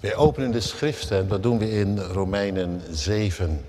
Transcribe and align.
Wij 0.00 0.16
openen 0.16 0.50
de 0.50 0.60
schrift 0.60 1.10
en 1.10 1.28
dat 1.28 1.42
doen 1.42 1.58
we 1.58 1.70
in 1.70 1.98
Romeinen 1.98 2.82
7. 2.90 3.64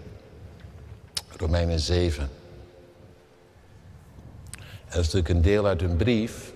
Romeinen 1.37 1.79
7. 1.79 2.29
dat 4.85 4.89
is 4.89 4.95
natuurlijk 4.95 5.29
een 5.29 5.41
deel 5.41 5.65
uit 5.65 5.81
een 5.81 5.95
brief. 5.95 6.53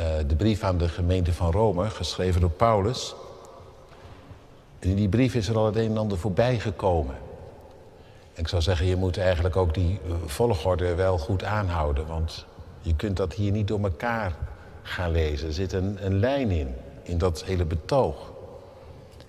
Uh, 0.00 0.06
de 0.26 0.36
brief 0.36 0.62
aan 0.62 0.78
de 0.78 0.88
gemeente 0.88 1.32
van 1.32 1.50
Rome, 1.50 1.90
geschreven 1.90 2.40
door 2.40 2.50
Paulus. 2.50 3.14
En 4.78 4.88
in 4.88 4.96
die 4.96 5.08
brief 5.08 5.34
is 5.34 5.48
er 5.48 5.56
al 5.56 5.66
het 5.66 5.76
een 5.76 5.90
en 5.90 5.98
ander 5.98 6.18
voorbij 6.18 6.58
gekomen. 6.58 7.14
En 8.34 8.42
ik 8.42 8.48
zou 8.48 8.62
zeggen, 8.62 8.86
je 8.86 8.96
moet 8.96 9.18
eigenlijk 9.18 9.56
ook 9.56 9.74
die 9.74 10.00
eh, 10.04 10.12
volgorde 10.26 10.94
wel 10.94 11.18
goed 11.18 11.44
aanhouden. 11.44 12.06
Want 12.06 12.44
je 12.80 12.96
kunt 12.96 13.16
dat 13.16 13.32
hier 13.32 13.52
niet 13.52 13.68
door 13.68 13.82
elkaar 13.82 14.32
gaan 14.82 15.10
lezen. 15.10 15.46
Er 15.46 15.54
zit 15.54 15.72
een, 15.72 15.98
een 16.04 16.18
lijn 16.18 16.50
in, 16.50 16.74
in 17.02 17.18
dat 17.18 17.44
hele 17.44 17.64
betoog. 17.64 18.29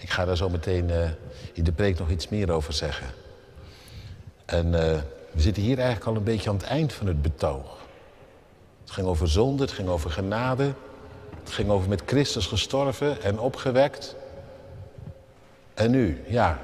Ik 0.01 0.09
ga 0.09 0.25
daar 0.25 0.37
zo 0.37 0.49
meteen 0.49 0.89
uh, 0.89 1.09
in 1.53 1.63
de 1.63 1.71
preek 1.71 1.99
nog 1.99 2.09
iets 2.09 2.29
meer 2.29 2.51
over 2.51 2.73
zeggen. 2.73 3.07
En 4.45 4.65
uh, 4.65 4.71
we 5.31 5.41
zitten 5.41 5.63
hier 5.63 5.77
eigenlijk 5.77 6.07
al 6.07 6.15
een 6.15 6.23
beetje 6.23 6.49
aan 6.49 6.55
het 6.55 6.65
eind 6.65 6.93
van 6.93 7.07
het 7.07 7.21
betoog. 7.21 7.77
Het 8.81 8.91
ging 8.91 9.07
over 9.07 9.29
zonde, 9.29 9.63
het 9.63 9.71
ging 9.71 9.87
over 9.87 10.09
genade. 10.09 10.73
Het 11.43 11.51
ging 11.51 11.69
over 11.69 11.89
met 11.89 12.01
Christus 12.05 12.45
gestorven 12.45 13.21
en 13.21 13.39
opgewekt. 13.39 14.15
En 15.73 15.91
nu, 15.91 16.23
ja, 16.27 16.59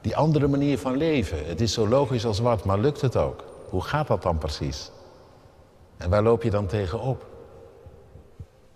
die 0.00 0.16
andere 0.16 0.46
manier 0.46 0.78
van 0.78 0.96
leven. 0.96 1.46
Het 1.46 1.60
is 1.60 1.72
zo 1.72 1.88
logisch 1.88 2.26
als 2.26 2.38
wat, 2.38 2.64
maar 2.64 2.78
lukt 2.78 3.00
het 3.00 3.16
ook? 3.16 3.44
Hoe 3.68 3.82
gaat 3.82 4.06
dat 4.06 4.22
dan 4.22 4.38
precies? 4.38 4.90
En 5.96 6.10
waar 6.10 6.22
loop 6.22 6.42
je 6.42 6.50
dan 6.50 6.66
tegenop? 6.66 7.26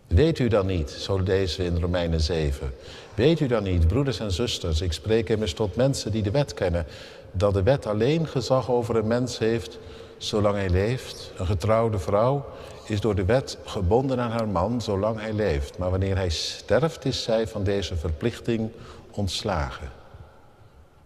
Weet 0.06 0.38
u 0.38 0.48
dan 0.48 0.66
niet, 0.66 0.90
zo 0.90 1.22
deze 1.22 1.64
in 1.64 1.80
Romeinen 1.80 2.20
7. 2.20 2.74
Weet 3.18 3.40
u 3.40 3.46
dan 3.46 3.62
niet, 3.62 3.86
broeders 3.86 4.20
en 4.20 4.32
zusters, 4.32 4.80
ik 4.80 4.92
spreek 4.92 5.28
immers 5.28 5.54
tot 5.54 5.76
mensen 5.76 6.12
die 6.12 6.22
de 6.22 6.30
wet 6.30 6.54
kennen, 6.54 6.86
dat 7.32 7.54
de 7.54 7.62
wet 7.62 7.86
alleen 7.86 8.26
gezag 8.26 8.70
over 8.70 8.96
een 8.96 9.06
mens 9.06 9.38
heeft 9.38 9.78
zolang 10.18 10.56
hij 10.56 10.70
leeft. 10.70 11.32
Een 11.36 11.46
getrouwde 11.46 11.98
vrouw 11.98 12.44
is 12.86 13.00
door 13.00 13.14
de 13.14 13.24
wet 13.24 13.58
gebonden 13.64 14.20
aan 14.20 14.30
haar 14.30 14.48
man 14.48 14.80
zolang 14.80 15.20
hij 15.20 15.32
leeft. 15.32 15.78
Maar 15.78 15.90
wanneer 15.90 16.16
hij 16.16 16.28
sterft, 16.28 17.04
is 17.04 17.22
zij 17.22 17.46
van 17.48 17.64
deze 17.64 17.96
verplichting 17.96 18.70
ontslagen. 19.10 19.90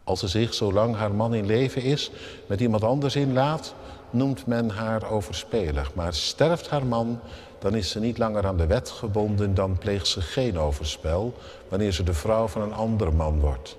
Als 0.05 0.21
ze 0.21 0.29
zich, 0.29 0.55
zolang 0.55 0.97
haar 0.97 1.15
man 1.15 1.35
in 1.35 1.47
leven 1.47 1.83
is, 1.83 2.11
met 2.47 2.61
iemand 2.61 2.85
anders 2.85 3.17
inlaat, 3.17 3.75
noemt 4.11 4.47
men 4.47 4.71
haar 4.71 5.11
overspelig. 5.11 5.95
Maar 5.95 6.15
sterft 6.15 6.69
haar 6.69 6.87
man, 6.87 7.21
dan 7.63 7.75
is 7.75 7.91
ze 7.91 8.01
niet 8.01 8.19
langer 8.19 8.47
aan 8.47 8.57
de 8.57 8.67
wet 8.67 8.91
gebonden, 8.91 9.55
dan 9.55 9.79
pleegt 9.79 10.07
ze 10.07 10.21
geen 10.21 10.59
overspel 10.59 11.35
wanneer 11.69 11.93
ze 11.93 12.03
de 12.03 12.15
vrouw 12.15 12.47
van 12.47 12.63
een 12.63 12.73
andere 12.73 13.11
man 13.11 13.41
wordt. 13.41 13.77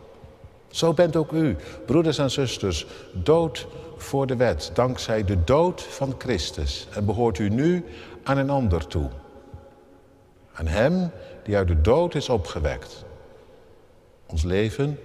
Zo 0.67 0.93
bent 0.93 1.15
ook 1.15 1.31
u, 1.31 1.55
broeders 1.85 2.17
en 2.17 2.31
zusters, 2.31 2.85
dood 3.11 3.67
voor 3.97 4.27
de 4.27 4.35
wet, 4.35 4.71
dankzij 4.73 5.23
de 5.23 5.43
dood 5.43 5.81
van 5.81 6.15
Christus. 6.17 6.87
En 6.93 7.05
behoort 7.05 7.39
u 7.39 7.49
nu 7.49 7.85
aan 8.23 8.37
een 8.37 8.49
ander 8.49 8.87
toe. 8.87 9.09
Aan 10.53 10.67
Hem 10.67 11.11
die 11.43 11.55
uit 11.55 11.67
de 11.67 11.81
dood 11.81 12.15
is 12.15 12.29
opgewekt. 12.29 13.05
Ons 14.25 14.43
leven 14.43 14.99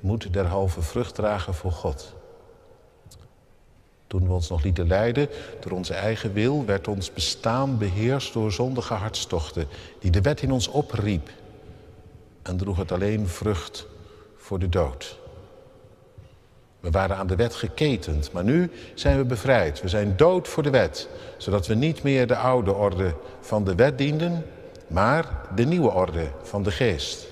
moet 0.00 0.32
derhalve 0.32 0.82
vrucht 0.82 1.14
dragen 1.14 1.54
voor 1.54 1.72
God. 1.72 2.14
Toen 4.14 4.26
we 4.26 4.32
ons 4.32 4.48
nog 4.48 4.62
lieten 4.62 4.86
leiden 4.86 5.28
door 5.60 5.72
onze 5.72 5.94
eigen 5.94 6.32
wil, 6.32 6.64
werd 6.64 6.88
ons 6.88 7.12
bestaan 7.12 7.78
beheerst 7.78 8.32
door 8.32 8.52
zondige 8.52 8.94
hartstochten, 8.94 9.66
die 9.98 10.10
de 10.10 10.20
wet 10.20 10.42
in 10.42 10.52
ons 10.52 10.68
opriep 10.68 11.28
en 12.42 12.56
droeg 12.56 12.76
het 12.76 12.92
alleen 12.92 13.28
vrucht 13.28 13.86
voor 14.36 14.58
de 14.58 14.68
dood. 14.68 15.18
We 16.80 16.90
waren 16.90 17.16
aan 17.16 17.26
de 17.26 17.36
wet 17.36 17.54
geketend, 17.54 18.32
maar 18.32 18.44
nu 18.44 18.70
zijn 18.94 19.16
we 19.16 19.24
bevrijd. 19.24 19.80
We 19.80 19.88
zijn 19.88 20.16
dood 20.16 20.48
voor 20.48 20.62
de 20.62 20.70
wet, 20.70 21.08
zodat 21.36 21.66
we 21.66 21.74
niet 21.74 22.02
meer 22.02 22.26
de 22.26 22.36
oude 22.36 22.74
orde 22.74 23.14
van 23.40 23.64
de 23.64 23.74
wet 23.74 23.98
dienden, 23.98 24.46
maar 24.86 25.40
de 25.54 25.64
nieuwe 25.64 25.90
orde 25.90 26.28
van 26.42 26.62
de 26.62 26.70
geest. 26.70 27.26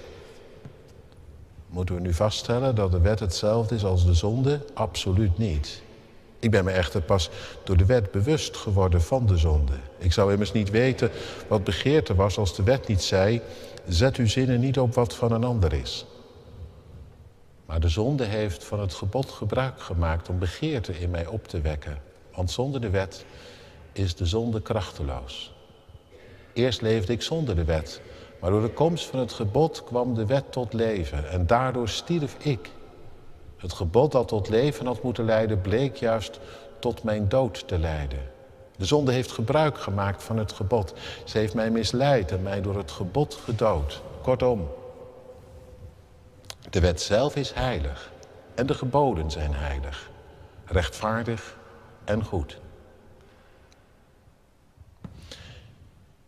Moeten 1.69 1.95
we 1.95 2.01
nu 2.01 2.15
vaststellen 2.15 2.75
dat 2.75 2.91
de 2.91 3.01
wet 3.01 3.21
hetzelfde 3.21 3.75
is 3.75 3.85
als 3.85 4.07
de 4.07 4.15
zonde? 4.15 4.61
Absoluut 4.75 5.39
niet. 5.39 5.83
Ik 6.43 6.51
ben 6.51 6.65
me 6.65 6.71
echter 6.71 7.03
pas 7.03 7.31
door 7.65 7.77
de 7.77 7.87
wet 7.87 8.11
bewust 8.11 8.57
geworden 8.57 9.03
van 9.03 9.27
de 9.27 9.37
zonde. 9.37 9.73
Ik 9.99 10.13
zou 10.13 10.33
immers 10.33 10.53
niet 10.53 10.71
weten 10.71 11.11
wat 11.49 11.65
begeerte 11.65 12.15
was 12.15 12.39
als 12.39 12.57
de 12.57 12.63
wet 12.63 12.87
niet 12.87 13.03
zei: 13.03 13.41
zet 13.89 14.17
uw 14.17 14.27
zinnen 14.27 14.61
niet 14.61 14.79
op 14.79 14.95
wat 14.95 15.15
van 15.15 15.33
een 15.33 15.45
ander 15.45 15.73
is. 15.73 16.07
Maar 17.67 17.81
de 17.81 17.89
zonde 17.89 18.25
heeft 18.25 18.65
van 18.65 18.81
het 18.81 18.95
gebod 18.95 19.31
gebruik 19.31 19.81
gemaakt 19.81 20.29
om 20.29 20.39
begeerte 20.39 20.93
in 20.93 21.11
mij 21.11 21.27
op 21.27 21.49
te 21.49 21.61
wekken. 21.61 21.99
Want 22.35 22.51
zonder 22.51 22.81
de 22.81 22.91
wet 22.91 23.25
is 23.93 24.15
de 24.15 24.27
zonde 24.27 24.63
krachteloos. 24.63 25.55
Eerst 26.53 26.81
leefde 26.81 27.13
ik 27.13 27.23
zonder 27.23 27.57
de 27.57 27.65
wet, 27.65 28.01
maar 28.41 28.51
door 28.51 28.63
de 28.63 28.73
komst 28.73 29.05
van 29.05 29.19
het 29.19 29.33
gebod 29.33 29.85
kwam 29.85 30.15
de 30.15 30.27
wet 30.27 30.53
tot 30.53 30.73
leven 30.73 31.31
en 31.31 31.47
daardoor 31.47 31.89
stierf 31.89 32.37
ik. 32.39 32.71
Het 33.63 33.73
gebod 33.73 34.13
dat 34.13 34.29
tot 34.29 34.49
leven 34.49 34.87
had 34.87 35.03
moeten 35.03 35.25
leiden, 35.25 35.61
bleek 35.61 35.97
juist 35.97 36.41
tot 36.79 37.03
mijn 37.03 37.29
dood 37.29 37.69
te 37.69 37.79
leiden. 37.79 38.19
De 38.77 38.85
zonde 38.85 39.13
heeft 39.13 39.33
gebruik 39.33 39.79
gemaakt 39.79 40.23
van 40.23 40.37
het 40.39 40.53
gebod. 40.53 40.95
Ze 41.25 41.39
heeft 41.39 41.55
mij 41.55 41.71
misleid 41.71 42.33
en 42.33 42.43
mij 42.43 42.61
door 42.61 42.77
het 42.77 42.91
gebod 42.91 43.35
gedood. 43.35 44.03
Kortom, 44.23 44.69
de 46.71 46.81
wet 46.81 47.01
zelf 47.01 47.37
is 47.37 47.53
heilig 47.53 48.11
en 48.55 48.67
de 48.67 48.75
geboden 48.75 49.31
zijn 49.31 49.55
heilig, 49.55 50.11
rechtvaardig 50.65 51.57
en 52.05 52.25
goed. 52.25 52.61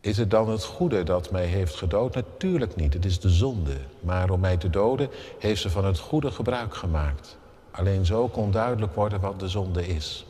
Is 0.04 0.16
het 0.16 0.30
dan 0.30 0.48
het 0.48 0.64
goede 0.64 1.02
dat 1.02 1.30
mij 1.30 1.46
heeft 1.46 1.74
gedood? 1.74 2.14
Natuurlijk 2.14 2.76
niet, 2.76 2.94
het 2.94 3.04
is 3.04 3.20
de 3.20 3.28
zonde. 3.28 3.76
Maar 4.00 4.30
om 4.30 4.40
mij 4.40 4.56
te 4.56 4.70
doden 4.70 5.10
heeft 5.38 5.60
ze 5.60 5.70
van 5.70 5.84
het 5.84 5.98
goede 5.98 6.30
gebruik 6.30 6.74
gemaakt. 6.74 7.36
Alleen 7.70 8.06
zo 8.06 8.28
kon 8.28 8.50
duidelijk 8.50 8.94
worden 8.94 9.20
wat 9.20 9.40
de 9.40 9.48
zonde 9.48 9.86
is. 9.86 10.26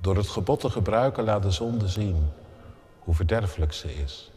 Door 0.00 0.16
het 0.16 0.28
gebod 0.28 0.60
te 0.60 0.70
gebruiken 0.70 1.24
laat 1.24 1.42
de 1.42 1.50
zonde 1.50 1.88
zien 1.88 2.28
hoe 2.98 3.14
verderfelijk 3.14 3.72
ze 3.72 3.94
is. 3.94 4.30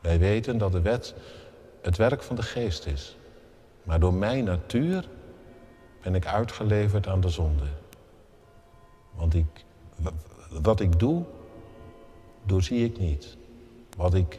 Wij 0.00 0.18
weten 0.18 0.58
dat 0.58 0.72
de 0.72 0.80
wet 0.80 1.14
het 1.82 1.96
werk 1.96 2.22
van 2.22 2.36
de 2.36 2.42
geest 2.42 2.86
is. 2.86 3.16
Maar 3.82 4.00
door 4.00 4.14
mijn 4.14 4.44
natuur 4.44 5.08
ben 6.02 6.14
ik 6.14 6.26
uitgeleverd 6.26 7.06
aan 7.06 7.20
de 7.20 7.28
zonde. 7.28 7.66
Want 9.14 9.34
ik, 9.34 9.64
wat 10.50 10.80
ik 10.80 10.98
doe, 10.98 11.24
doorzie 12.44 12.84
ik 12.84 12.98
niet. 12.98 13.36
Wat 13.96 14.14
ik, 14.14 14.38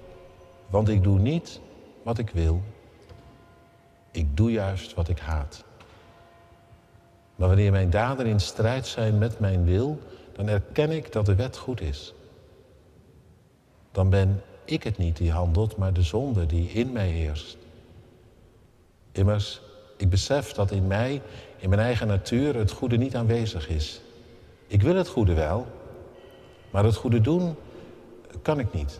want 0.69 0.89
ik 0.89 1.03
doe 1.03 1.19
niet 1.19 1.59
wat 2.03 2.17
ik 2.17 2.29
wil. 2.29 2.61
Ik 4.11 4.37
doe 4.37 4.51
juist 4.51 4.93
wat 4.93 5.09
ik 5.09 5.19
haat. 5.19 5.63
Maar 7.35 7.47
wanneer 7.47 7.71
mijn 7.71 7.89
daden 7.89 8.25
in 8.25 8.39
strijd 8.39 8.87
zijn 8.87 9.17
met 9.17 9.39
mijn 9.39 9.65
wil, 9.65 9.99
dan 10.31 10.47
erken 10.47 10.91
ik 10.91 11.11
dat 11.11 11.25
de 11.25 11.35
wet 11.35 11.57
goed 11.57 11.81
is. 11.81 12.13
Dan 13.91 14.09
ben 14.09 14.41
ik 14.65 14.83
het 14.83 14.97
niet 14.97 15.17
die 15.17 15.31
handelt, 15.31 15.77
maar 15.77 15.93
de 15.93 16.01
zonde 16.01 16.45
die 16.45 16.69
in 16.69 16.91
mij 16.91 17.07
heerst. 17.07 17.57
Immers, 19.11 19.61
ik 19.97 20.09
besef 20.09 20.51
dat 20.51 20.71
in 20.71 20.87
mij, 20.87 21.21
in 21.57 21.69
mijn 21.69 21.81
eigen 21.81 22.07
natuur, 22.07 22.55
het 22.55 22.71
goede 22.71 22.97
niet 22.97 23.15
aanwezig 23.15 23.69
is. 23.69 24.01
Ik 24.67 24.81
wil 24.81 24.95
het 24.95 25.07
goede 25.07 25.33
wel, 25.33 25.67
maar 26.71 26.83
het 26.83 26.95
goede 26.95 27.21
doen 27.21 27.55
kan 28.41 28.59
ik 28.59 28.73
niet. 28.73 28.99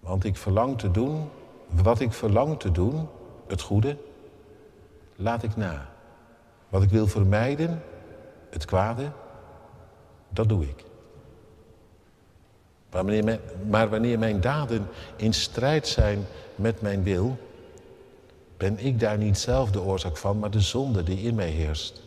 Want 0.00 0.24
ik 0.24 0.36
verlang 0.36 0.78
te 0.78 0.90
doen, 0.90 1.28
wat 1.66 2.00
ik 2.00 2.12
verlang 2.12 2.60
te 2.60 2.70
doen, 2.70 3.08
het 3.46 3.60
goede, 3.60 3.96
laat 5.16 5.42
ik 5.42 5.56
na. 5.56 5.88
Wat 6.68 6.82
ik 6.82 6.90
wil 6.90 7.06
vermijden, 7.06 7.82
het 8.50 8.64
kwade, 8.64 9.10
dat 10.28 10.48
doe 10.48 10.62
ik. 10.62 10.84
Maar 12.90 13.04
wanneer, 13.04 13.24
mijn, 13.24 13.40
maar 13.68 13.88
wanneer 13.88 14.18
mijn 14.18 14.40
daden 14.40 14.88
in 15.16 15.34
strijd 15.34 15.86
zijn 15.86 16.26
met 16.54 16.80
mijn 16.80 17.02
wil, 17.02 17.36
ben 18.56 18.78
ik 18.78 19.00
daar 19.00 19.18
niet 19.18 19.38
zelf 19.38 19.70
de 19.70 19.80
oorzaak 19.80 20.16
van, 20.16 20.38
maar 20.38 20.50
de 20.50 20.60
zonde 20.60 21.02
die 21.02 21.18
in 21.18 21.34
mij 21.34 21.48
heerst. 21.48 22.02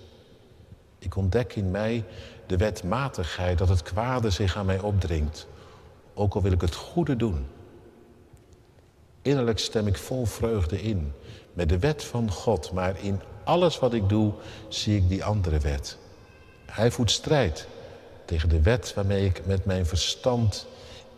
Ik 0.99 1.15
ontdek 1.15 1.55
in 1.55 1.71
mij 1.71 2.03
de 2.49 2.57
wetmatigheid 2.57 3.57
dat 3.57 3.69
het 3.69 3.83
kwade 3.83 4.29
zich 4.29 4.57
aan 4.57 4.65
mij 4.65 4.79
opdringt, 4.79 5.47
ook 6.13 6.33
al 6.33 6.41
wil 6.41 6.51
ik 6.51 6.61
het 6.61 6.75
goede 6.75 7.15
doen. 7.15 7.47
Innerlijk 9.21 9.59
stem 9.59 9.87
ik 9.87 9.97
vol 9.97 10.25
vreugde 10.25 10.81
in 10.81 11.13
met 11.53 11.69
de 11.69 11.79
wet 11.79 12.03
van 12.03 12.31
God, 12.31 12.71
maar 12.71 13.03
in 13.03 13.21
alles 13.43 13.79
wat 13.79 13.93
ik 13.93 14.09
doe 14.09 14.33
zie 14.67 14.97
ik 14.97 15.09
die 15.09 15.23
andere 15.23 15.59
wet. 15.59 15.97
Hij 16.65 16.91
voert 16.91 17.11
strijd 17.11 17.67
tegen 18.25 18.49
de 18.49 18.61
wet 18.61 18.93
waarmee 18.93 19.25
ik 19.25 19.45
met 19.45 19.65
mijn 19.65 19.85
verstand 19.85 20.67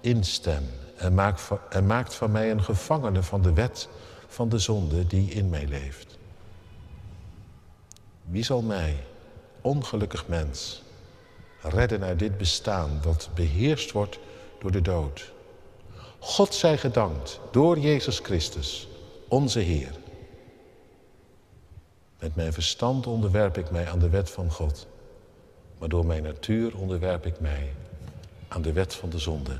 instem. 0.01 0.63
en 0.95 1.13
maakt, 1.13 1.41
van, 1.41 1.59
en 1.69 1.85
maakt 1.85 2.15
van 2.15 2.31
mij 2.31 2.51
een 2.51 2.63
gevangene 2.63 3.23
van 3.23 3.41
de 3.41 3.53
wet 3.53 3.89
van 4.27 4.49
de 4.49 4.59
zonde 4.59 5.07
die 5.07 5.29
in 5.29 5.49
mij 5.49 5.67
leeft. 5.67 6.17
Wie 8.23 8.43
zal 8.43 8.61
mij, 8.61 8.95
ongelukkig 9.61 10.27
mens, 10.27 10.83
redden 11.61 12.03
uit 12.03 12.19
dit 12.19 12.37
bestaan 12.37 12.99
dat 13.01 13.29
beheerst 13.35 13.91
wordt 13.91 14.19
door 14.59 14.71
de 14.71 14.81
dood? 14.81 15.31
God 16.19 16.53
zij 16.53 16.77
gedankt 16.77 17.39
door 17.51 17.79
Jezus 17.79 18.19
Christus, 18.19 18.87
onze 19.27 19.59
Heer. 19.59 19.91
Met 22.19 22.35
mijn 22.35 22.53
verstand 22.53 23.07
onderwerp 23.07 23.57
ik 23.57 23.71
mij 23.71 23.89
aan 23.89 23.99
de 23.99 24.09
wet 24.09 24.29
van 24.29 24.51
God, 24.51 24.87
maar 25.77 25.89
door 25.89 26.05
mijn 26.05 26.23
natuur 26.23 26.77
onderwerp 26.77 27.25
ik 27.25 27.39
mij 27.39 27.73
aan 28.47 28.61
de 28.61 28.73
wet 28.73 28.95
van 28.95 29.09
de 29.09 29.19
zonde. 29.19 29.59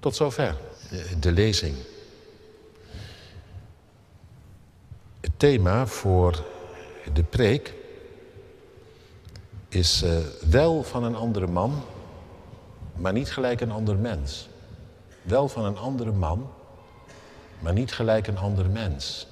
Tot 0.00 0.16
zover 0.16 0.56
de 1.20 1.32
lezing. 1.32 1.76
Het 5.20 5.32
thema 5.36 5.86
voor 5.86 6.44
de 7.12 7.22
preek 7.22 7.74
is 9.68 10.02
uh, 10.02 10.16
wel 10.50 10.82
van 10.82 11.04
een 11.04 11.16
andere 11.16 11.46
man, 11.46 11.82
maar 12.96 13.12
niet 13.12 13.32
gelijk 13.32 13.60
een 13.60 13.70
ander 13.70 13.96
mens. 13.96 14.48
Wel 15.22 15.48
van 15.48 15.64
een 15.64 15.76
andere 15.76 16.12
man, 16.12 16.50
maar 17.58 17.72
niet 17.72 17.92
gelijk 17.92 18.26
een 18.26 18.38
ander 18.38 18.70
mens. 18.70 19.26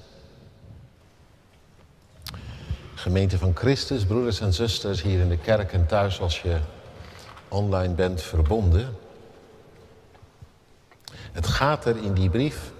Gemeente 2.95 3.37
van 3.37 3.55
Christus, 3.55 4.05
broeders 4.05 4.39
en 4.39 4.53
zusters 4.53 5.01
hier 5.01 5.19
in 5.19 5.29
de 5.29 5.37
kerk 5.37 5.73
en 5.73 5.85
thuis 5.85 6.21
als 6.21 6.41
je 6.41 6.57
online 7.47 7.93
bent 7.93 8.21
verbonden. 8.21 8.97
Het 11.31 11.47
gaat 11.47 11.85
er 11.85 12.03
in 12.03 12.13
die 12.13 12.29
brief 12.29 12.71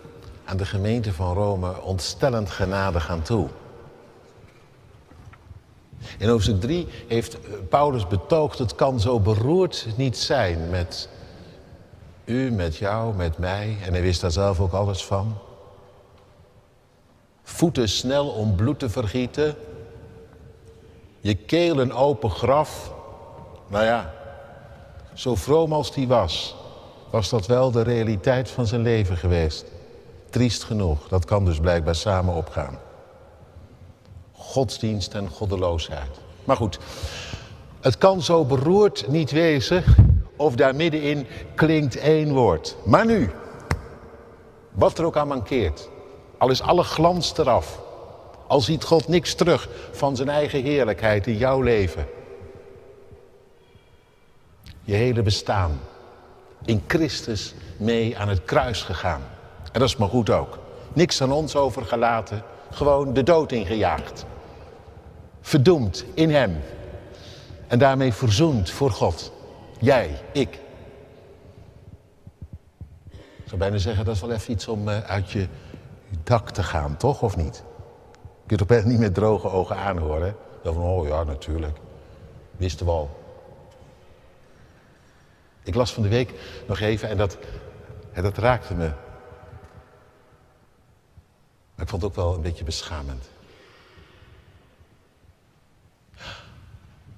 aan 0.45 0.57
de 0.57 0.65
gemeente 0.65 1.13
van 1.13 1.33
Rome 1.33 1.81
ontstellend 1.81 2.49
genadig 2.49 3.09
aan 3.09 3.21
toe. 3.21 3.49
In 6.17 6.29
hoofdstuk 6.29 6.61
3 6.61 6.87
heeft 7.07 7.37
Paulus 7.69 8.07
betoogd: 8.07 8.59
het 8.59 8.75
kan 8.75 8.99
zo 8.99 9.19
beroerd 9.19 9.87
niet 9.95 10.17
zijn 10.17 10.69
met 10.69 11.09
u, 12.25 12.51
met 12.51 12.77
jou, 12.77 13.15
met 13.15 13.37
mij. 13.37 13.77
En 13.85 13.93
hij 13.93 14.01
wist 14.01 14.21
daar 14.21 14.31
zelf 14.31 14.59
ook 14.59 14.73
alles 14.73 15.05
van. 15.05 15.37
Voeten 17.43 17.89
snel 17.89 18.27
om 18.27 18.55
bloed 18.55 18.79
te 18.79 18.89
vergieten. 18.89 19.55
Je 21.19 21.35
keel 21.35 21.79
een 21.79 21.93
open 21.93 22.31
graf. 22.31 22.93
Nou 23.67 23.85
ja, 23.85 24.13
zo 25.13 25.35
vroom 25.35 25.73
als 25.73 25.93
die 25.93 26.07
was, 26.07 26.55
was 27.11 27.29
dat 27.29 27.45
wel 27.45 27.71
de 27.71 27.81
realiteit 27.81 28.49
van 28.49 28.67
zijn 28.67 28.81
leven 28.81 29.17
geweest. 29.17 29.65
Triest 30.29 30.63
genoeg, 30.63 31.07
dat 31.07 31.25
kan 31.25 31.45
dus 31.45 31.59
blijkbaar 31.59 31.95
samen 31.95 32.33
opgaan. 32.33 32.77
Godsdienst 34.57 35.13
en 35.13 35.29
goddeloosheid. 35.29 36.19
Maar 36.43 36.55
goed, 36.55 36.79
het 37.79 37.97
kan 37.97 38.21
zo 38.21 38.45
beroerd 38.45 39.07
niet 39.07 39.31
wezen 39.31 39.83
of 40.35 40.55
daar 40.55 40.75
middenin 40.75 41.27
klinkt 41.55 41.97
één 41.97 42.33
woord. 42.33 42.75
Maar 42.85 43.05
nu, 43.05 43.29
wat 44.71 44.97
er 44.97 45.05
ook 45.05 45.17
aan 45.17 45.27
mankeert, 45.27 45.89
al 46.37 46.49
is 46.49 46.61
alle 46.61 46.83
glans 46.83 47.37
eraf, 47.37 47.81
al 48.47 48.61
ziet 48.61 48.83
God 48.83 49.07
niks 49.07 49.35
terug 49.35 49.69
van 49.91 50.15
zijn 50.15 50.29
eigen 50.29 50.63
heerlijkheid 50.63 51.27
in 51.27 51.37
jouw 51.37 51.61
leven. 51.61 52.07
Je 54.81 54.93
hele 54.93 55.21
bestaan 55.21 55.79
in 56.65 56.83
Christus 56.87 57.53
mee 57.77 58.17
aan 58.17 58.29
het 58.29 58.45
kruis 58.45 58.81
gegaan. 58.81 59.21
En 59.71 59.79
dat 59.79 59.89
is 59.89 59.97
maar 59.97 60.09
goed 60.09 60.29
ook. 60.29 60.57
Niks 60.93 61.21
aan 61.21 61.31
ons 61.31 61.55
overgelaten, 61.55 62.43
gewoon 62.71 63.13
de 63.13 63.23
dood 63.23 63.51
ingejaagd. 63.51 64.25
Verdoemd 65.47 66.05
in 66.13 66.29
Hem. 66.29 66.59
En 67.67 67.79
daarmee 67.79 68.13
verzoend 68.13 68.69
voor 68.69 68.91
God. 68.91 69.31
Jij, 69.79 70.21
ik. 70.31 70.59
Ik 73.11 73.43
zou 73.45 73.57
bijna 73.57 73.77
zeggen, 73.77 74.05
dat 74.05 74.15
is 74.15 74.21
wel 74.21 74.31
even 74.31 74.51
iets 74.51 74.67
om 74.67 74.89
eh, 74.89 74.99
uit 74.99 75.31
je 75.31 75.47
dak 76.23 76.49
te 76.49 76.63
gaan, 76.63 76.97
toch? 76.97 77.21
Of 77.21 77.35
niet? 77.35 77.63
Je 78.47 78.55
kunt 78.55 78.67
toch 78.67 78.83
niet 78.83 78.99
met 78.99 79.13
droge 79.13 79.49
ogen 79.49 79.75
aanhoren. 79.75 80.35
Dan 80.63 80.73
van, 80.73 80.83
oh 80.83 81.07
ja, 81.07 81.23
natuurlijk. 81.23 81.77
Wisten 82.57 82.85
we 82.85 82.91
al. 82.91 83.09
Ik 85.63 85.75
las 85.75 85.93
van 85.93 86.03
de 86.03 86.09
week 86.09 86.33
nog 86.67 86.79
even 86.79 87.09
en 87.09 87.17
dat, 87.17 87.37
en 88.11 88.23
dat 88.23 88.37
raakte 88.37 88.73
me. 88.73 88.91
Maar 91.75 91.85
ik 91.85 91.89
vond 91.89 92.01
het 92.01 92.11
ook 92.11 92.17
wel 92.17 92.33
een 92.33 92.41
beetje 92.41 92.63
beschamend. 92.63 93.29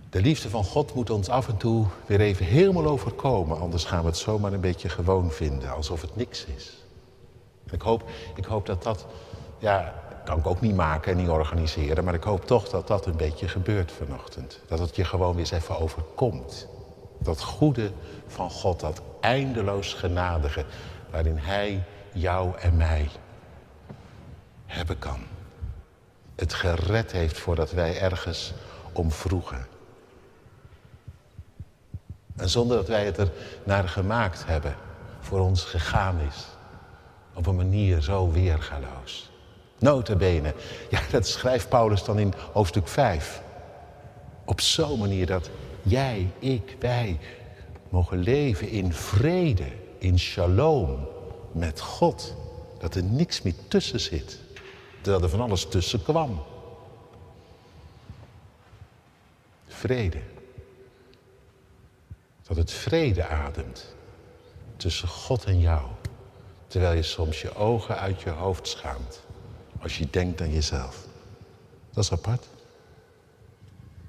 De 0.10 0.22
liefde 0.22 0.50
van 0.50 0.64
God 0.64 0.94
moet 0.94 1.10
ons 1.10 1.30
af 1.30 1.48
en 1.48 1.58
toe 1.58 1.86
weer 2.06 2.20
even 2.20 2.46
helemaal 2.46 2.86
overkomen. 2.86 3.60
Anders 3.60 3.84
gaan 3.86 4.02
we 4.02 4.08
het 4.08 4.18
zomaar 4.18 4.54
een 4.54 4.62
beetje 4.62 4.90
gewoon 4.90 5.32
vinden, 5.32 5.74
alsof 5.74 6.02
het 6.02 6.16
niks 6.16 6.46
is. 6.46 6.78
ik 7.72 7.82
hoop, 7.82 8.10
ik 8.36 8.46
hoop 8.46 8.66
dat 8.66 8.84
dat, 8.84 9.06
ja, 9.58 9.94
kan 10.26 10.38
ik 10.38 10.48
ook 10.48 10.62
niet 10.62 10.76
maken 10.76 11.12
en 11.12 11.18
niet 11.18 11.30
organiseren, 11.30 12.04
maar 12.04 12.14
ik 12.14 12.24
hoop 12.24 12.46
toch 12.46 12.70
dat 12.70 12.88
dat 12.88 13.06
een 13.06 13.18
beetje 13.18 13.48
gebeurt 13.48 13.92
vanochtend. 13.92 14.60
Dat 14.68 14.80
het 14.80 14.96
je 14.96 15.06
gewoon 15.06 15.32
weer 15.32 15.40
eens 15.40 15.52
even 15.52 15.80
overkomt. 15.80 16.68
Dat 17.20 17.42
goede 17.42 17.92
van 18.28 18.50
God, 18.50 18.80
dat 18.80 19.02
eindeloos 19.20 19.94
genadige, 19.94 20.66
waarin 21.10 21.38
Hij 21.38 21.84
jou 22.14 22.58
en 22.58 22.78
mij 22.78 23.10
hebben 24.66 25.00
kan. 25.00 25.20
Het 26.36 26.54
gered 26.54 27.12
heeft 27.12 27.38
voordat 27.40 27.72
wij 27.72 28.00
ergens 28.00 28.54
om 28.94 29.12
vroegen. 29.12 29.69
En 32.40 32.50
zonder 32.50 32.78
dat 32.78 32.88
wij 32.88 33.06
het 33.06 33.18
er 33.18 33.32
naar 33.64 33.90
gemaakt 33.90 34.46
hebben, 34.46 34.76
voor 35.20 35.40
ons 35.40 35.64
gegaan 35.64 36.20
is. 36.20 36.48
Op 37.34 37.48
een 37.48 37.56
manier 37.56 38.02
zo 38.02 38.32
weergaloos. 38.32 39.30
Notabene, 39.78 40.54
ja, 40.90 41.00
dat 41.12 41.28
schrijft 41.28 41.70
Paulus 41.70 42.04
dan 42.04 42.20
in 42.20 42.34
hoofdstuk 42.54 42.88
5. 42.88 43.42
Op 44.46 44.62
zo'n 44.62 45.00
manier 45.00 45.26
dat 45.26 45.50
jij, 45.82 46.32
ik, 46.40 46.76
wij 46.80 47.20
mogen 47.90 48.18
leven 48.18 48.70
in 48.70 48.94
vrede, 48.94 49.68
in 49.98 50.20
shalom 50.20 51.08
met 51.52 51.80
God. 51.80 52.36
Dat 52.80 52.96
er 52.96 53.04
niks 53.04 53.42
meer 53.42 53.54
tussen 53.68 54.00
zit. 54.00 54.40
Terwijl 55.02 55.24
er 55.24 55.30
van 55.30 55.42
alles 55.42 55.66
tussen 55.66 56.04
kwam. 56.04 56.44
Vrede. 59.68 60.20
Dat 62.50 62.58
het 62.58 62.72
vrede 62.72 63.28
ademt 63.28 63.96
tussen 64.78 65.08
God 65.08 65.44
en 65.44 65.60
jou. 65.60 65.88
Terwijl 66.68 66.96
je 66.96 67.04
soms 67.04 67.42
je 67.42 67.56
ogen 67.56 67.98
uit 67.98 68.22
je 68.22 68.30
hoofd 68.30 68.68
schaamt. 68.68 69.24
Als 69.82 69.98
je 69.98 70.10
denkt 70.10 70.42
aan 70.42 70.52
jezelf. 70.52 71.06
Dat 71.94 72.04
is 72.04 72.12
apart. 72.12 72.48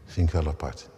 Vind 0.04 0.26
ik 0.26 0.32
wel 0.32 0.46
apart. 0.46 0.88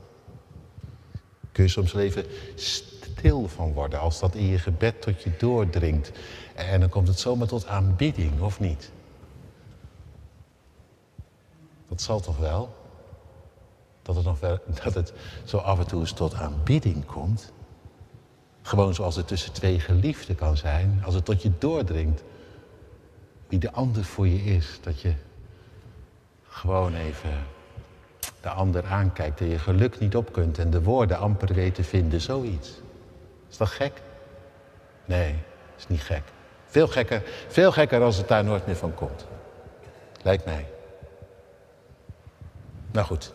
Kun 1.53 1.65
je 1.65 1.71
soms 1.71 1.95
even 1.95 2.25
stil 2.55 3.49
van 3.49 3.73
worden 3.73 4.01
als 4.01 4.21
dat 4.21 4.35
in 4.35 4.47
je 4.47 4.59
gebed 4.59 5.03
tot 5.03 5.23
je 5.23 5.37
doordringt. 5.39 6.13
En 6.55 6.81
dan 6.81 6.89
komt 6.89 7.09
het 7.09 7.19
zomaar 7.19 7.47
tot 7.47 7.67
aanbidding, 7.67 8.41
of 8.41 8.61
niet? 8.61 8.91
Dat 11.89 12.03
zal 12.03 12.21
toch 12.21 12.39
wel? 12.39 12.82
Dat 14.03 14.15
het, 14.15 14.25
nog 14.25 14.41
wel, 14.41 14.59
dat 14.85 14.95
het 14.95 15.13
zo 15.45 15.57
af 15.57 15.79
en 15.79 15.87
toe 15.87 16.01
eens 16.01 16.13
tot 16.13 16.35
aanbidding 16.35 17.07
komt. 17.07 17.53
Gewoon 18.63 18.95
zoals 18.95 19.17
het 19.17 19.27
tussen 19.27 19.53
twee 19.53 19.81
geliefden 19.81 20.37
kan 20.37 20.57
zijn. 20.57 21.03
Als 21.05 21.15
het 21.15 21.25
tot 21.25 21.43
je 21.43 21.51
doordringt. 21.59 22.23
Wie 23.49 23.59
de 23.59 23.73
ander 23.73 24.05
voor 24.05 24.27
je 24.27 24.45
is. 24.45 24.79
Dat 24.83 25.01
je 25.01 25.15
gewoon 26.49 26.95
even 26.95 27.45
de 28.41 28.49
ander 28.49 28.85
aankijkt 28.87 29.41
en 29.41 29.49
je 29.49 29.59
geluk 29.59 29.99
niet 29.99 30.17
op 30.17 30.33
kunt 30.33 30.59
en 30.59 30.71
de 30.71 30.83
woorden 30.83 31.19
amper 31.19 31.55
weet 31.55 31.75
te 31.75 31.85
vinden, 31.85 32.21
zoiets. 32.21 32.81
Is 33.51 33.57
dat 33.57 33.69
gek? 33.69 34.03
Nee, 35.05 35.35
is 35.79 35.89
niet 35.89 36.03
gek. 36.03 36.23
Veel 36.67 36.89
gekker, 36.89 37.23
veel 37.49 37.73
gekker 37.73 38.03
als 38.03 38.17
het 38.17 38.29
daar 38.29 38.45
nooit 38.45 38.67
meer 38.67 38.77
van 38.77 38.95
komt. 38.95 39.27
Lijkt 40.23 40.45
mij. 40.45 40.67
Nou 42.91 43.07
goed. 43.07 43.33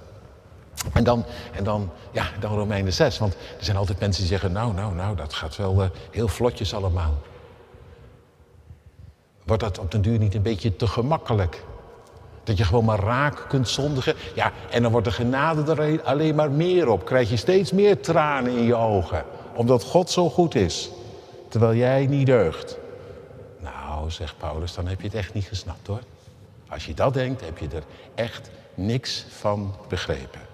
En 0.93 1.03
dan, 1.03 1.25
en 1.53 1.63
dan, 1.63 1.89
ja, 2.11 2.25
dan 2.39 2.53
Romeinen 2.53 2.93
6. 2.93 3.17
Want 3.17 3.33
er 3.33 3.65
zijn 3.65 3.77
altijd 3.77 3.99
mensen 3.99 4.21
die 4.21 4.31
zeggen, 4.31 4.51
nou, 4.51 4.73
nou, 4.73 4.95
nou, 4.95 5.15
dat 5.15 5.33
gaat 5.33 5.55
wel 5.55 5.83
uh, 5.83 5.89
heel 6.11 6.27
vlotjes 6.27 6.73
allemaal. 6.73 7.13
Wordt 9.45 9.63
dat 9.63 9.79
op 9.79 9.91
den 9.91 10.01
duur 10.01 10.19
niet 10.19 10.35
een 10.35 10.41
beetje 10.41 10.75
te 10.75 10.87
gemakkelijk? 10.87 11.63
Dat 12.43 12.57
je 12.57 12.63
gewoon 12.63 12.85
maar 12.85 12.99
raak 12.99 13.45
kunt 13.47 13.69
zondigen. 13.69 14.15
Ja, 14.35 14.51
en 14.69 14.81
dan 14.81 14.91
wordt 14.91 15.07
de 15.07 15.13
genade 15.13 15.75
er 15.75 16.01
alleen 16.03 16.35
maar 16.35 16.51
meer 16.51 16.89
op. 16.89 17.05
Krijg 17.05 17.29
je 17.29 17.37
steeds 17.37 17.71
meer 17.71 18.01
tranen 18.01 18.57
in 18.57 18.63
je 18.63 18.75
ogen. 18.75 19.23
Omdat 19.55 19.83
God 19.83 20.09
zo 20.09 20.29
goed 20.29 20.55
is. 20.55 20.89
terwijl 21.49 21.75
jij 21.75 22.05
niet 22.05 22.25
deugt. 22.25 22.77
Nou, 23.59 24.11
zegt 24.11 24.37
Paulus, 24.37 24.73
dan 24.73 24.87
heb 24.87 25.01
je 25.01 25.07
het 25.07 25.15
echt 25.15 25.33
niet 25.33 25.45
gesnapt 25.45 25.87
hoor. 25.87 25.99
Als 26.69 26.85
je 26.85 26.93
dat 26.93 27.13
denkt, 27.13 27.41
heb 27.41 27.57
je 27.57 27.67
er 27.67 27.83
echt 28.15 28.49
niks 28.73 29.25
van 29.29 29.75
begrepen. 29.87 30.46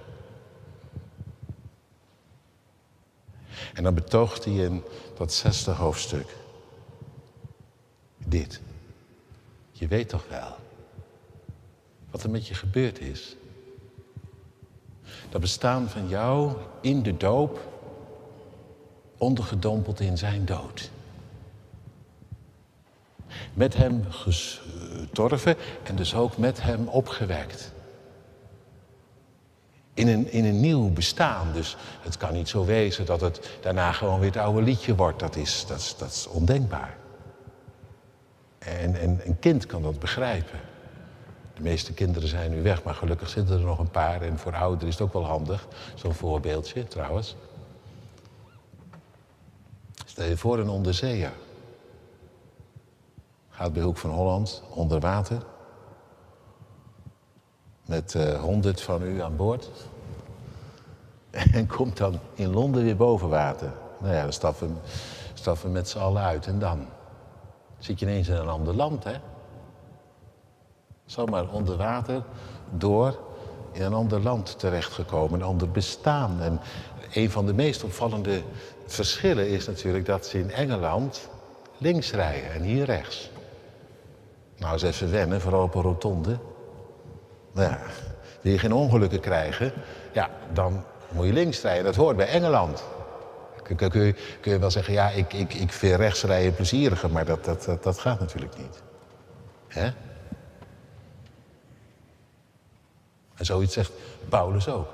En 3.73 3.83
dan 3.83 3.93
betoogt 3.93 4.45
hij 4.45 4.53
in 4.53 4.83
dat 5.17 5.33
zesde 5.33 5.71
hoofdstuk 5.71 6.35
dit. 8.17 8.61
Je 9.71 9.87
weet 9.87 10.09
toch 10.09 10.25
wel 10.29 10.55
wat 12.11 12.23
er 12.23 12.29
met 12.29 12.47
je 12.47 12.53
gebeurd 12.53 12.99
is? 12.99 13.35
Dat 15.29 15.41
bestaan 15.41 15.89
van 15.89 16.07
jou 16.07 16.55
in 16.81 17.03
de 17.03 17.17
doop, 17.17 17.59
ondergedompeld 19.17 19.99
in 19.99 20.17
zijn 20.17 20.45
dood. 20.45 20.89
Met 23.53 23.75
hem 23.75 24.05
gestorven 24.09 25.55
en 25.83 25.95
dus 25.95 26.15
ook 26.15 26.37
met 26.37 26.61
hem 26.61 26.87
opgewekt. 26.87 27.71
In 29.93 30.07
een, 30.07 30.31
in 30.31 30.45
een 30.45 30.59
nieuw 30.59 30.89
bestaan. 30.89 31.47
Dus 31.53 31.77
het 32.01 32.17
kan 32.17 32.33
niet 32.33 32.50
zo 32.50 32.65
wezen 32.65 33.05
dat 33.05 33.21
het 33.21 33.57
daarna 33.62 33.91
gewoon 33.91 34.19
weer 34.19 34.29
het 34.29 34.38
oude 34.38 34.62
liedje 34.62 34.95
wordt. 34.95 35.19
Dat 35.19 35.35
is, 35.35 35.65
dat 35.67 35.77
is, 35.77 35.95
dat 35.97 36.09
is 36.09 36.27
ondenkbaar. 36.27 36.97
En, 38.59 38.95
en 38.95 39.21
een 39.23 39.39
kind 39.39 39.65
kan 39.65 39.81
dat 39.81 40.00
begrijpen. 40.00 40.59
De 41.53 41.62
meeste 41.62 41.93
kinderen 41.93 42.29
zijn 42.29 42.51
nu 42.51 42.62
weg, 42.62 42.83
maar 42.83 42.93
gelukkig 42.93 43.29
zitten 43.29 43.57
er 43.57 43.65
nog 43.65 43.79
een 43.79 43.91
paar. 43.91 44.21
En 44.21 44.39
voor 44.39 44.55
ouderen 44.55 44.88
is 44.88 44.93
het 44.93 45.03
ook 45.03 45.13
wel 45.13 45.25
handig. 45.25 45.67
Zo'n 45.95 46.13
voorbeeldje 46.13 46.88
trouwens. 46.88 47.35
Stel 50.05 50.25
je 50.25 50.38
voor 50.38 50.59
een 50.59 50.69
onderzeeër. 50.69 51.33
Gaat 53.50 53.73
bij 53.73 53.83
Hoek 53.83 53.97
van 53.97 54.09
Holland 54.09 54.63
onder 54.69 55.00
water. 55.00 55.52
Met 57.85 58.15
eh, 58.15 58.41
honderd 58.41 58.81
van 58.81 59.03
u 59.03 59.21
aan 59.21 59.35
boord. 59.35 59.69
En 61.51 61.67
komt 61.67 61.97
dan 61.97 62.19
in 62.33 62.53
Londen 62.53 62.83
weer 62.83 62.95
boven 62.95 63.29
water. 63.29 63.71
Nou 63.99 64.13
ja, 64.13 64.21
dan 64.21 64.33
stappen, 64.33 64.77
stappen 65.33 65.65
we 65.65 65.71
met 65.71 65.89
z'n 65.89 65.97
allen 65.97 66.21
uit. 66.21 66.47
En 66.47 66.59
dan 66.59 66.87
zit 67.77 67.99
je 67.99 68.05
ineens 68.05 68.27
in 68.27 68.35
een 68.35 68.47
ander 68.47 68.75
land, 68.75 69.03
hè? 69.03 69.13
Zomaar 71.05 71.49
onder 71.49 71.77
water 71.77 72.23
door 72.69 73.19
in 73.71 73.81
een 73.81 73.93
ander 73.93 74.21
land 74.21 74.59
terechtgekomen, 74.59 75.39
een 75.39 75.45
ander 75.45 75.71
bestaan. 75.71 76.41
En 76.41 76.59
een 77.13 77.31
van 77.31 77.45
de 77.45 77.53
meest 77.53 77.83
opvallende 77.83 78.41
verschillen 78.85 79.49
is 79.49 79.67
natuurlijk 79.67 80.05
dat 80.05 80.25
ze 80.25 80.39
in 80.39 80.51
Engeland 80.51 81.29
links 81.77 82.11
rijden 82.11 82.51
en 82.51 82.61
hier 82.61 82.85
rechts. 82.85 83.29
Nou, 84.57 84.73
eens 84.73 84.81
even 84.81 85.11
wennen, 85.11 85.41
vooral 85.41 85.63
op 85.63 85.75
een 85.75 85.81
rotonde. 85.81 86.37
Nou 87.53 87.69
ja, 87.69 87.79
wil 88.41 88.51
je 88.51 88.60
geen 88.60 88.74
ongelukken 88.74 89.19
krijgen, 89.19 89.74
ja, 90.12 90.29
dan 90.53 90.83
moet 91.10 91.25
je 91.25 91.33
links 91.33 91.62
rijden. 91.62 91.83
Dat 91.83 91.95
hoort 91.95 92.17
bij 92.17 92.27
Engeland. 92.27 92.83
Kun, 93.63 93.75
kun, 93.75 94.05
je, 94.05 94.15
kun 94.39 94.60
wel 94.60 94.72
zeggen, 94.72 94.93
ja, 94.93 95.10
ik, 95.10 95.33
ik, 95.33 95.53
ik 95.53 95.72
vind 95.72 95.95
rechts 95.95 96.24
rijden 96.24 96.55
plezieriger, 96.55 97.10
maar 97.10 97.25
dat, 97.25 97.45
dat, 97.45 97.63
dat, 97.63 97.83
dat 97.83 98.00
gaat 98.00 98.19
natuurlijk 98.19 98.57
niet. 98.57 98.81
Hè? 99.67 99.91
En 103.36 103.45
zoiets 103.45 103.74
zegt 103.74 103.91
Paulus 104.29 104.67
ook. 104.67 104.88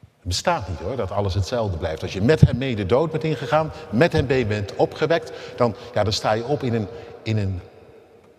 Het 0.00 0.34
bestaat 0.34 0.68
niet 0.68 0.78
hoor, 0.78 0.96
dat 0.96 1.10
alles 1.10 1.34
hetzelfde 1.34 1.76
blijft. 1.76 2.02
Als 2.02 2.12
je 2.12 2.22
met 2.22 2.40
hem 2.40 2.58
mee 2.58 2.76
de 2.76 2.86
dood 2.86 3.10
bent 3.10 3.24
ingegaan, 3.24 3.72
met 3.90 4.12
hem 4.12 4.26
mee 4.26 4.46
bent 4.46 4.74
opgewekt, 4.74 5.32
dan, 5.56 5.74
ja, 5.94 6.02
dan 6.02 6.12
sta 6.12 6.32
je 6.32 6.44
op 6.44 6.62
in 6.62 6.74
een, 6.74 6.88
in 7.22 7.38
een 7.38 7.60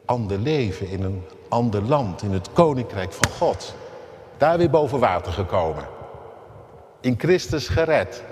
ander 0.07 0.39
leven, 0.39 0.89
in 0.89 1.03
een 1.03 1.23
ander 1.49 1.81
land, 1.81 2.21
in 2.21 2.31
het 2.31 2.51
koninkrijk 2.53 3.13
van 3.13 3.31
God. 3.31 3.75
Daar 4.37 4.57
weer 4.57 4.69
boven 4.69 4.99
water 4.99 5.31
gekomen. 5.31 5.87
In 7.01 7.15
Christus 7.17 7.67
gered. 7.67 8.23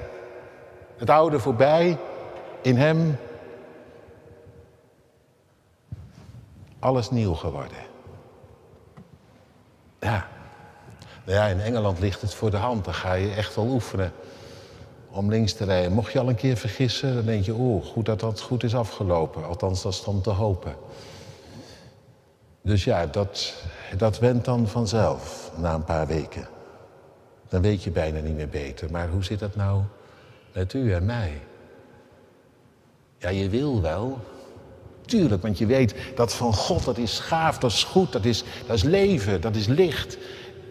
Het 0.97 1.09
oude 1.09 1.39
voorbij, 1.39 1.97
in 2.61 2.77
hem 2.77 3.17
alles 6.79 7.09
nieuw 7.09 7.33
geworden. 7.33 7.77
Ja. 9.99 10.27
Nou 11.25 11.37
ja, 11.37 11.45
in 11.45 11.59
Engeland 11.59 11.99
ligt 11.99 12.21
het 12.21 12.33
voor 12.33 12.51
de 12.51 12.57
hand. 12.57 12.85
Dan 12.85 12.93
ga 12.93 13.13
je 13.13 13.33
echt 13.33 13.55
wel 13.55 13.65
oefenen 13.65 14.11
om 15.09 15.29
links 15.29 15.53
te 15.53 15.63
rijden. 15.63 15.91
Mocht 15.91 16.11
je 16.11 16.19
al 16.19 16.29
een 16.29 16.35
keer 16.35 16.57
vergissen, 16.57 17.15
dan 17.15 17.25
denk 17.25 17.45
je... 17.45 17.53
oeh, 17.53 17.85
goed 17.85 18.05
dat 18.05 18.19
dat 18.19 18.41
goed 18.41 18.63
is 18.63 18.75
afgelopen. 18.75 19.45
Althans, 19.45 19.81
dat 19.81 19.91
is 19.91 20.03
te 20.21 20.29
hopen. 20.29 20.75
Dus 22.65 22.83
ja, 22.83 23.05
dat, 23.05 23.53
dat 23.97 24.19
went 24.19 24.45
dan 24.45 24.67
vanzelf 24.67 25.51
na 25.57 25.73
een 25.73 25.83
paar 25.83 26.07
weken. 26.07 26.47
Dan 27.49 27.61
weet 27.61 27.83
je 27.83 27.91
bijna 27.91 28.19
niet 28.19 28.35
meer 28.35 28.49
beter. 28.49 28.91
Maar 28.91 29.09
hoe 29.09 29.23
zit 29.23 29.39
dat 29.39 29.55
nou 29.55 29.81
met 30.53 30.73
u 30.73 30.93
en 30.93 31.05
mij? 31.05 31.41
Ja, 33.17 33.29
je 33.29 33.49
wil 33.49 33.81
wel, 33.81 34.19
Tuurlijk, 35.05 35.41
want 35.41 35.57
je 35.57 35.65
weet 35.65 35.95
dat 36.15 36.33
van 36.33 36.53
God, 36.53 36.85
dat 36.85 36.97
is 36.97 37.19
gaaf, 37.19 37.57
dat 37.57 37.71
is 37.71 37.83
goed, 37.83 38.11
dat 38.11 38.25
is, 38.25 38.43
dat 38.67 38.75
is 38.75 38.83
leven, 38.83 39.41
dat 39.41 39.55
is 39.55 39.67
licht. 39.67 40.17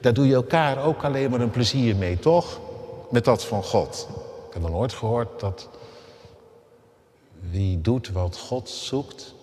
Daar 0.00 0.14
doe 0.14 0.26
je 0.26 0.34
elkaar 0.34 0.84
ook 0.84 1.04
alleen 1.04 1.30
maar 1.30 1.40
een 1.40 1.50
plezier 1.50 1.96
mee, 1.96 2.18
toch? 2.18 2.60
Met 3.10 3.24
dat 3.24 3.44
van 3.44 3.62
God. 3.62 4.08
Ik 4.48 4.52
heb 4.52 4.62
nog 4.62 4.70
nooit 4.70 4.92
gehoord 4.92 5.40
dat 5.40 5.68
wie 7.50 7.80
doet 7.80 8.10
wat 8.10 8.38
God 8.38 8.68
zoekt, 8.68 9.33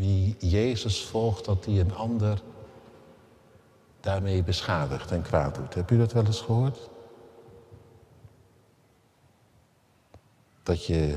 wie 0.00 0.36
Jezus 0.38 1.04
volgt, 1.04 1.44
dat 1.44 1.64
die 1.64 1.80
een 1.80 1.94
ander 1.94 2.42
daarmee 4.00 4.42
beschadigt 4.42 5.10
en 5.10 5.22
kwaad 5.22 5.54
doet. 5.54 5.74
Heb 5.74 5.90
u 5.90 5.98
dat 5.98 6.12
wel 6.12 6.24
eens 6.24 6.40
gehoord? 6.40 6.88
Dat 10.62 10.86
je 10.86 11.16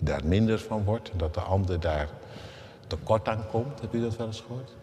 daar 0.00 0.24
minder 0.24 0.58
van 0.58 0.84
wordt 0.84 1.10
en 1.10 1.18
dat 1.18 1.34
de 1.34 1.40
ander 1.40 1.80
daar 1.80 2.08
tekort 2.86 3.28
aan 3.28 3.44
komt. 3.50 3.80
Heb 3.80 3.94
u 3.94 4.00
dat 4.00 4.16
wel 4.16 4.26
eens 4.26 4.40
gehoord? 4.40 4.76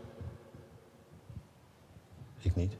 Ik 2.39 2.55
niet. 2.55 2.73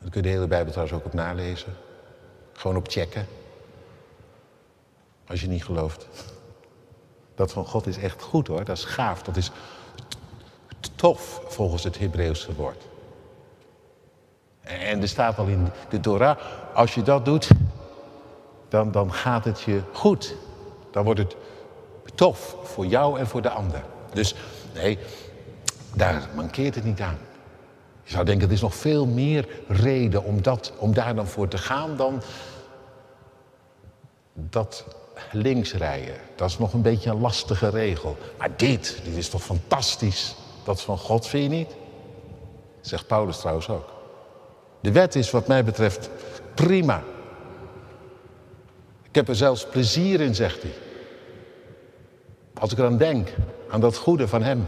Dan 0.00 0.10
kun 0.10 0.20
je 0.20 0.26
de 0.26 0.34
hele 0.34 0.46
Bijbel 0.46 0.72
trouwens 0.72 0.98
ook 0.98 1.06
op 1.06 1.12
nalezen. 1.12 1.72
Gewoon 2.52 2.76
op 2.76 2.88
checken. 2.88 3.26
Als 5.26 5.40
je 5.40 5.48
niet 5.48 5.64
gelooft. 5.64 6.08
Dat 7.34 7.52
van 7.52 7.66
God 7.66 7.86
is 7.86 7.98
echt 7.98 8.22
goed 8.22 8.46
hoor. 8.46 8.64
Dat 8.64 8.76
is 8.76 8.84
gaaf. 8.84 9.22
Dat 9.22 9.36
is 9.36 9.50
tof 10.96 11.40
volgens 11.46 11.84
het 11.84 11.98
Hebreeuwse 11.98 12.54
woord. 12.54 12.82
En 14.60 15.00
er 15.00 15.08
staat 15.08 15.38
al 15.38 15.46
in 15.46 15.68
de 15.88 16.00
Torah, 16.00 16.38
als 16.74 16.94
je 16.94 17.02
dat 17.02 17.24
doet, 17.24 17.48
dan, 18.68 18.90
dan 18.90 19.12
gaat 19.12 19.44
het 19.44 19.60
je 19.60 19.82
goed. 19.92 20.34
Dan 20.90 21.04
wordt 21.04 21.20
het 21.20 21.36
tof 22.14 22.56
voor 22.62 22.86
jou 22.86 23.18
en 23.18 23.26
voor 23.26 23.42
de 23.42 23.50
ander. 23.50 23.82
Dus 24.12 24.34
nee, 24.74 24.98
daar 25.94 26.28
mankeert 26.34 26.74
het 26.74 26.84
niet 26.84 27.00
aan. 27.00 27.18
Je 28.02 28.10
zou 28.10 28.24
denken, 28.24 28.46
er 28.46 28.54
is 28.54 28.60
nog 28.60 28.74
veel 28.74 29.06
meer 29.06 29.48
reden 29.68 30.24
om, 30.24 30.42
dat, 30.42 30.72
om 30.78 30.94
daar 30.94 31.14
dan 31.14 31.26
voor 31.26 31.48
te 31.48 31.58
gaan 31.58 31.96
dan 31.96 32.22
dat 34.32 34.84
links 35.32 35.74
rijden. 35.74 36.16
Dat 36.34 36.50
is 36.50 36.58
nog 36.58 36.72
een 36.72 36.82
beetje 36.82 37.10
een 37.10 37.20
lastige 37.20 37.68
regel. 37.68 38.16
Maar 38.38 38.56
dit, 38.56 39.00
dit 39.04 39.16
is 39.16 39.28
toch 39.28 39.42
fantastisch. 39.42 40.34
Dat 40.64 40.82
van 40.82 40.98
God, 40.98 41.26
vind 41.26 41.42
je 41.42 41.58
niet? 41.58 41.74
Zegt 42.80 43.06
Paulus 43.06 43.38
trouwens 43.38 43.68
ook. 43.68 43.92
De 44.80 44.92
wet 44.92 45.14
is 45.14 45.30
wat 45.30 45.46
mij 45.46 45.64
betreft 45.64 46.10
prima. 46.54 47.02
Ik 49.02 49.14
heb 49.14 49.28
er 49.28 49.36
zelfs 49.36 49.66
plezier 49.66 50.20
in, 50.20 50.34
zegt 50.34 50.62
hij. 50.62 50.72
Als 52.54 52.72
ik 52.72 52.78
eraan 52.78 52.96
denk, 52.96 53.34
aan 53.70 53.80
dat 53.80 53.96
goede 53.96 54.28
van 54.28 54.42
Hem, 54.42 54.66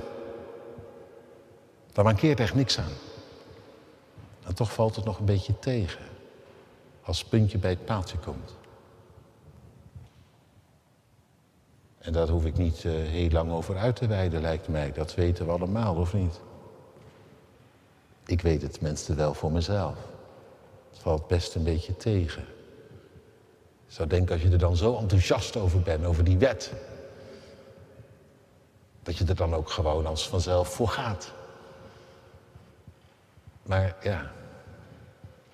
dan 1.93 2.05
mankeert 2.05 2.41
echt 2.41 2.55
niks 2.55 2.79
aan. 2.79 2.93
En 4.47 4.55
toch 4.55 4.73
valt 4.73 4.97
het 4.97 5.05
nog 5.05 5.19
een 5.19 5.25
beetje 5.25 5.59
tegen 5.59 6.05
als 7.03 7.19
het 7.19 7.29
puntje 7.29 7.59
bij 7.59 7.71
het 7.71 7.85
paaltje 7.85 8.19
komt. 8.19 8.55
En 12.07 12.13
daar 12.13 12.29
hoef 12.29 12.45
ik 12.45 12.57
niet 12.57 12.85
uh, 12.85 12.93
heel 12.93 13.31
lang 13.31 13.53
over 13.53 13.77
uit 13.77 13.97
te 13.97 14.07
wijden, 14.07 14.41
lijkt 14.41 14.69
mij. 14.69 14.93
Dat 14.93 15.15
weten 15.15 15.47
we 15.47 15.53
allemaal, 15.53 15.95
of 15.95 16.15
niet? 16.15 16.41
Ik 18.27 18.41
weet 18.41 18.63
het 18.63 18.73
tenminste 18.73 19.15
wel 19.15 19.35
voor 19.35 19.53
mezelf. 19.53 19.95
Het 20.91 20.99
valt 20.99 21.27
best 21.27 21.55
een 21.55 21.63
beetje 21.63 21.97
tegen. 21.97 22.43
Ik 23.87 23.93
zou 23.93 24.09
denken, 24.09 24.35
als 24.35 24.43
je 24.43 24.51
er 24.51 24.59
dan 24.59 24.77
zo 24.77 24.97
enthousiast 24.97 25.57
over 25.57 25.81
bent, 25.81 26.05
over 26.05 26.25
die 26.25 26.39
wet, 26.39 26.73
dat 29.03 29.17
je 29.17 29.25
er 29.25 29.37
dan 29.37 29.55
ook 29.55 29.71
gewoon 29.71 30.07
als 30.07 30.29
vanzelf 30.29 30.75
voor 30.75 30.89
gaat. 30.89 31.33
Maar 33.63 33.97
ja, 34.03 34.31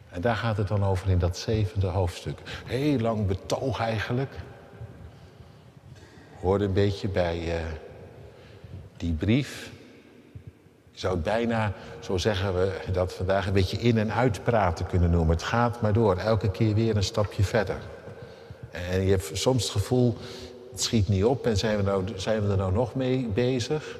en 0.08 0.20
daar 0.20 0.36
gaat 0.36 0.56
het 0.56 0.68
dan 0.68 0.84
over 0.84 1.08
in 1.08 1.18
dat 1.18 1.36
zevende 1.36 1.86
hoofdstuk. 1.86 2.38
Heel 2.64 2.98
lang 2.98 3.26
betoog 3.26 3.78
eigenlijk. 3.78 4.36
Hoorde 6.42 6.64
een 6.64 6.72
beetje 6.72 7.08
bij 7.08 7.38
uh, 7.46 7.54
die 8.96 9.12
brief. 9.12 9.70
Je 10.90 10.98
zou 10.98 11.14
het 11.14 11.22
bijna, 11.22 11.72
zo 12.00 12.16
zeggen 12.16 12.54
we 12.54 12.72
dat 12.92 13.12
vandaag, 13.12 13.46
een 13.46 13.52
beetje 13.52 13.76
in- 13.76 13.98
en 13.98 14.12
uitpraten 14.12 14.86
kunnen 14.86 15.10
noemen. 15.10 15.34
Het 15.34 15.44
gaat 15.44 15.80
maar 15.80 15.92
door, 15.92 16.16
elke 16.16 16.50
keer 16.50 16.74
weer 16.74 16.96
een 16.96 17.02
stapje 17.02 17.42
verder. 17.42 17.78
En 18.70 19.00
je 19.02 19.10
hebt 19.10 19.30
soms 19.32 19.62
het 19.62 19.72
gevoel, 19.72 20.16
het 20.70 20.82
schiet 20.82 21.08
niet 21.08 21.24
op 21.24 21.46
en 21.46 21.56
zijn 21.56 21.76
we, 21.76 21.82
nou, 21.82 22.04
zijn 22.14 22.42
we 22.46 22.50
er 22.50 22.56
nou 22.56 22.72
nog 22.72 22.94
mee 22.94 23.28
bezig? 23.34 23.98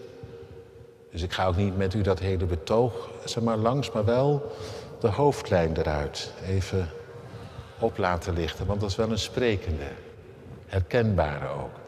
Dus 1.10 1.22
ik 1.22 1.32
ga 1.32 1.46
ook 1.46 1.56
niet 1.56 1.76
met 1.76 1.94
u 1.94 2.00
dat 2.00 2.18
hele 2.18 2.44
betoog 2.44 3.10
zeg 3.24 3.42
maar, 3.42 3.56
langs, 3.56 3.90
maar 3.92 4.04
wel 4.04 4.52
de 5.00 5.08
hoofdlijn 5.08 5.76
eruit 5.76 6.32
even 6.46 6.88
op 7.78 7.98
laten 7.98 8.34
lichten. 8.34 8.66
Want 8.66 8.80
dat 8.80 8.90
is 8.90 8.96
wel 8.96 9.10
een 9.10 9.18
sprekende, 9.18 9.86
herkenbare 10.66 11.48
ook. 11.48 11.80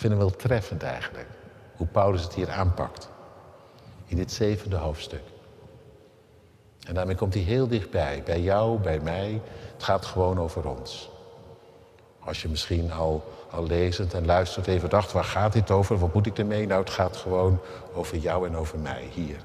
Ik 0.00 0.06
vind 0.06 0.18
hem 0.18 0.28
wel 0.28 0.36
treffend 0.36 0.82
eigenlijk, 0.82 1.26
hoe 1.76 1.86
Paulus 1.86 2.22
het 2.22 2.34
hier 2.34 2.50
aanpakt. 2.50 3.08
In 4.06 4.16
dit 4.16 4.32
zevende 4.32 4.76
hoofdstuk. 4.76 5.22
En 6.86 6.94
daarmee 6.94 7.14
komt 7.14 7.34
hij 7.34 7.42
heel 7.42 7.68
dichtbij, 7.68 8.22
bij 8.24 8.40
jou, 8.40 8.78
bij 8.78 9.00
mij. 9.00 9.40
Het 9.72 9.82
gaat 9.82 10.06
gewoon 10.06 10.40
over 10.40 10.68
ons. 10.68 11.10
Als 12.18 12.42
je 12.42 12.48
misschien 12.48 12.92
al, 12.92 13.32
al 13.50 13.66
lezend 13.66 14.14
en 14.14 14.26
luistert 14.26 14.66
even 14.66 14.90
dacht, 14.90 15.12
waar 15.12 15.24
gaat 15.24 15.52
dit 15.52 15.70
over? 15.70 15.98
Wat 15.98 16.14
moet 16.14 16.26
ik 16.26 16.38
ermee? 16.38 16.66
Nou, 16.66 16.80
het 16.80 16.90
gaat 16.90 17.16
gewoon 17.16 17.60
over 17.94 18.16
jou 18.16 18.46
en 18.46 18.56
over 18.56 18.78
mij 18.78 19.08
hier. 19.12 19.40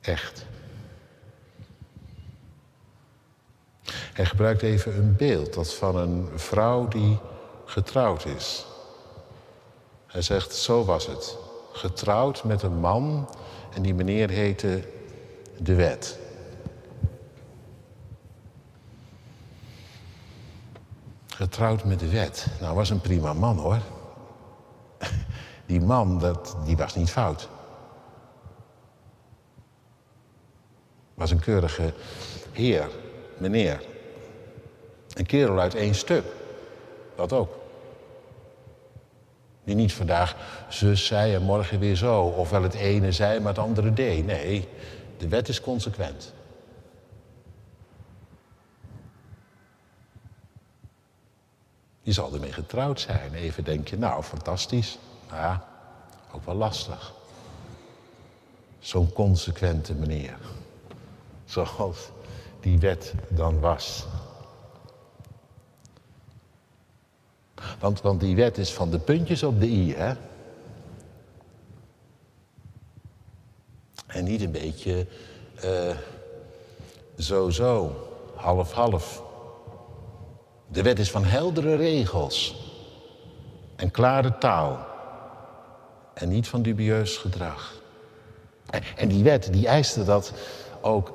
Echt. 0.00 0.46
Hij 4.12 4.24
gebruikt 4.24 4.62
even 4.62 4.96
een 4.96 5.16
beeld, 5.16 5.54
dat 5.54 5.74
van 5.74 5.96
een 5.96 6.28
vrouw 6.34 6.88
die 6.88 7.18
getrouwd 7.66 8.24
is. 8.24 8.66
Hij 10.06 10.22
zegt, 10.22 10.54
zo 10.54 10.84
was 10.84 11.06
het. 11.06 11.36
Getrouwd 11.72 12.44
met 12.44 12.62
een 12.62 12.80
man 12.80 13.28
en 13.74 13.82
die 13.82 13.94
meneer 13.94 14.30
heette 14.30 14.88
de 15.58 15.74
wet. 15.74 16.18
Getrouwd 21.26 21.84
met 21.84 22.00
de 22.00 22.08
wet. 22.08 22.46
Nou, 22.60 22.74
was 22.74 22.90
een 22.90 23.00
prima 23.00 23.32
man 23.32 23.58
hoor. 23.58 23.78
Die 25.66 25.80
man, 25.80 26.18
dat, 26.18 26.56
die 26.64 26.76
was 26.76 26.94
niet 26.94 27.10
fout. 27.10 27.48
Was 31.14 31.30
een 31.30 31.40
keurige 31.40 31.92
heer, 32.52 32.88
meneer. 33.38 33.82
Een 35.14 35.26
kerel 35.26 35.58
uit 35.58 35.74
één 35.74 35.94
stuk. 35.94 36.24
Dat 37.16 37.32
ook. 37.32 37.54
Die 39.64 39.74
niet 39.74 39.92
vandaag 39.92 40.36
zus 40.68 41.06
zei 41.06 41.34
en 41.34 41.42
morgen 41.42 41.78
weer 41.78 41.96
zo. 41.96 42.22
Of 42.22 42.50
wel 42.50 42.62
het 42.62 42.74
ene 42.74 43.12
zei, 43.12 43.40
maar 43.40 43.54
het 43.54 43.62
andere 43.62 43.92
deed. 43.92 44.26
Nee, 44.26 44.68
de 45.18 45.28
wet 45.28 45.48
is 45.48 45.60
consequent. 45.60 46.32
Je 52.02 52.12
zal 52.12 52.34
ermee 52.34 52.52
getrouwd 52.52 53.00
zijn. 53.00 53.34
Even 53.34 53.64
denk 53.64 53.88
je, 53.88 53.98
nou, 53.98 54.22
fantastisch. 54.22 54.98
Maar 55.30 55.40
ja, 55.40 55.64
ook 56.32 56.44
wel 56.44 56.54
lastig. 56.54 57.14
Zo'n 58.78 59.12
consequente 59.12 59.94
meneer. 59.94 60.38
Zoals 61.44 62.10
die 62.60 62.78
wet 62.78 63.14
dan 63.28 63.60
was. 63.60 64.06
Want, 67.78 68.00
want 68.00 68.20
die 68.20 68.36
wet 68.36 68.58
is 68.58 68.72
van 68.72 68.90
de 68.90 68.98
puntjes 68.98 69.42
op 69.42 69.60
de 69.60 69.66
i, 69.66 69.94
hè? 69.94 70.14
En 74.06 74.24
niet 74.24 74.42
een 74.42 74.50
beetje 74.50 75.06
uh, 75.64 75.96
zo-zo, 77.18 77.96
half-half. 78.34 79.22
De 80.68 80.82
wet 80.82 80.98
is 80.98 81.10
van 81.10 81.24
heldere 81.24 81.74
regels 81.74 82.64
en 83.76 83.90
klare 83.90 84.38
taal. 84.38 84.86
En 86.14 86.28
niet 86.28 86.48
van 86.48 86.62
dubieus 86.62 87.16
gedrag. 87.16 87.74
En 88.96 89.08
die 89.08 89.24
wet, 89.24 89.52
die 89.52 89.66
eiste 89.66 90.04
dat 90.04 90.32
ook 90.80 91.12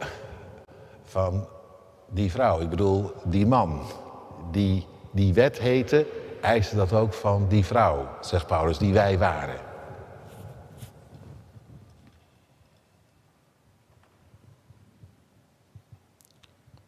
van 1.04 1.48
die 2.10 2.32
vrouw. 2.32 2.60
Ik 2.60 2.70
bedoel, 2.70 3.12
die 3.24 3.46
man 3.46 3.82
die 4.52 4.86
die 5.12 5.34
wet 5.34 5.60
heette, 5.60 6.06
eiste 6.42 6.76
dat 6.76 6.94
ook 6.94 7.14
van 7.14 7.48
die 7.48 7.66
vrouw, 7.66 8.08
zegt 8.22 8.48
Paulus, 8.48 8.78
die 8.78 8.94
wij 8.94 9.18
waren. 9.18 9.60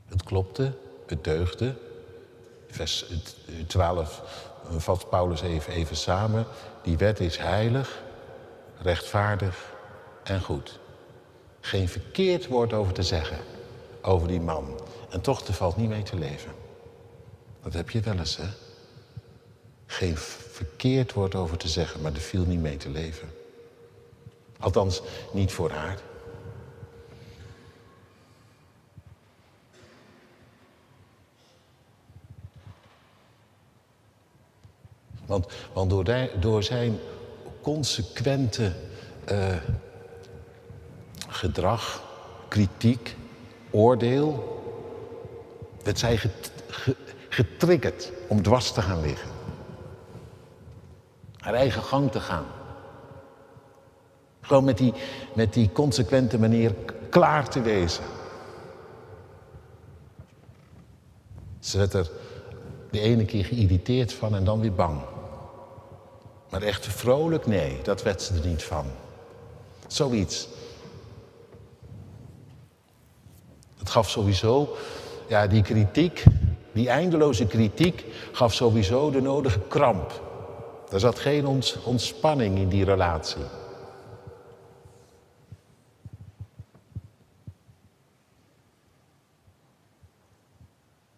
Het 0.07 0.23
klopte, 0.23 0.77
het 1.07 1.23
deugde. 1.23 1.75
Vers 2.69 3.05
12 3.67 4.21
vat 4.77 5.09
Paulus 5.09 5.41
even, 5.41 5.73
even 5.73 5.95
samen. 5.95 6.45
Die 6.83 6.97
wet 6.97 7.19
is 7.19 7.37
heilig, 7.37 8.01
rechtvaardig 8.81 9.73
en 10.23 10.41
goed. 10.41 10.79
Geen 11.59 11.89
verkeerd 11.89 12.47
woord 12.47 12.73
over 12.73 12.93
te 12.93 13.03
zeggen, 13.03 13.37
over 14.01 14.27
die 14.27 14.41
man. 14.41 14.79
En 15.09 15.21
toch, 15.21 15.47
er 15.47 15.53
valt 15.53 15.77
niet 15.77 15.89
mee 15.89 16.03
te 16.03 16.15
leven. 16.15 16.51
Dat 17.63 17.73
heb 17.73 17.89
je 17.89 17.99
wel 17.99 18.17
eens, 18.17 18.37
hè? 18.37 18.62
Geen 19.93 20.17
verkeerd 20.17 21.13
woord 21.13 21.35
over 21.35 21.57
te 21.57 21.67
zeggen, 21.67 22.01
maar 22.01 22.13
er 22.13 22.19
viel 22.19 22.45
niet 22.45 22.61
mee 22.61 22.77
te 22.77 22.89
leven. 22.89 23.31
Althans, 24.59 25.01
niet 25.31 25.51
voor 25.51 25.71
haar. 25.71 25.97
Want, 35.25 35.45
want 35.73 36.05
door, 36.39 36.63
zijn 36.63 36.99
consequente 37.61 38.73
uh, 39.31 39.55
gedrag, 41.27 42.03
kritiek, 42.47 43.15
oordeel, 43.69 44.61
werd 45.83 45.99
zij 45.99 46.19
getriggerd 47.29 48.11
om 48.27 48.41
dwars 48.41 48.71
te 48.71 48.81
gaan 48.81 49.01
liggen 49.01 49.32
haar 51.43 51.53
eigen 51.53 51.83
gang 51.83 52.11
te 52.11 52.19
gaan. 52.19 52.45
Gewoon 54.41 54.63
met 54.63 54.77
die, 54.77 54.93
met 55.33 55.53
die 55.53 55.71
consequente 55.71 56.39
manier 56.39 56.75
klaar 57.09 57.49
te 57.49 57.61
wezen. 57.61 58.03
Ze 61.59 61.77
werd 61.77 61.93
er 61.93 62.11
de 62.91 62.99
ene 62.99 63.25
keer 63.25 63.45
geïrriteerd 63.45 64.13
van 64.13 64.35
en 64.35 64.43
dan 64.43 64.59
weer 64.59 64.73
bang. 64.73 65.01
Maar 66.49 66.61
echt 66.61 66.87
vrolijk, 66.87 67.45
nee, 67.45 67.81
dat 67.81 68.03
werd 68.03 68.21
ze 68.21 68.33
er 68.33 68.47
niet 68.47 68.63
van. 68.63 68.85
Zoiets. 69.87 70.47
Het 73.77 73.89
gaf 73.89 74.09
sowieso, 74.09 74.75
ja, 75.27 75.47
die 75.47 75.61
kritiek, 75.61 76.23
die 76.71 76.89
eindeloze 76.89 77.45
kritiek, 77.45 78.05
gaf 78.31 78.53
sowieso 78.53 79.11
de 79.11 79.21
nodige 79.21 79.59
kramp. 79.59 80.21
Er 80.93 80.99
zat 80.99 81.19
geen 81.19 81.61
ontspanning 81.83 82.57
in 82.57 82.69
die 82.69 82.85
relatie. 82.85 83.43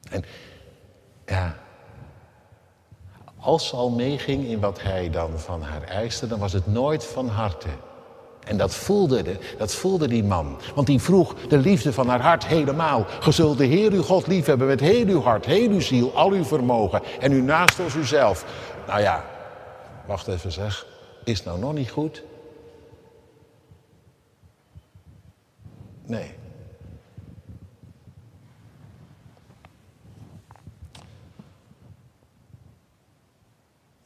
En 0.10 0.24
ja, 1.26 1.56
als 3.40 3.68
ze 3.68 3.76
al 3.76 3.90
meeging 3.90 4.46
in 4.46 4.60
wat 4.60 4.82
hij 4.82 5.10
dan 5.10 5.40
van 5.40 5.62
haar 5.62 5.84
eiste, 5.84 6.28
dan 6.28 6.40
was 6.40 6.54
het 6.54 6.68
nooit 6.68 7.06
van 7.06 7.28
harte. 7.28 7.70
En 8.44 8.58
dat 8.58 8.76
voelde, 8.76 9.22
de, 9.22 9.38
dat 9.58 9.74
voelde 9.74 10.08
die 10.08 10.24
man. 10.24 10.58
Want 10.76 10.88
die 10.88 11.02
vroeg 11.02 11.36
de 11.48 11.58
liefde 11.58 11.94
van 11.94 12.08
haar 12.08 12.22
hart 12.22 12.46
helemaal. 12.46 13.06
Ge 13.20 13.32
zult 13.32 13.58
de 13.58 13.66
Heer 13.66 13.92
uw 13.92 14.04
God 14.04 14.28
liefhebben 14.28 14.68
met 14.68 14.80
heel 14.80 15.08
uw 15.08 15.22
hart, 15.22 15.46
heel 15.46 15.70
uw 15.70 15.82
ziel, 15.82 16.16
al 16.16 16.32
uw 16.32 16.44
vermogen. 16.44 17.02
En 17.20 17.32
u 17.32 17.42
naast 17.42 17.80
als 17.80 17.96
uzelf. 17.96 18.46
Nou 18.88 19.02
ja, 19.02 19.26
wacht 20.06 20.28
even 20.28 20.52
zeg, 20.52 20.88
is 21.24 21.44
nou 21.44 21.60
nog 21.60 21.74
niet 21.74 21.89
goed? 21.89 22.24
Nee. 26.06 26.36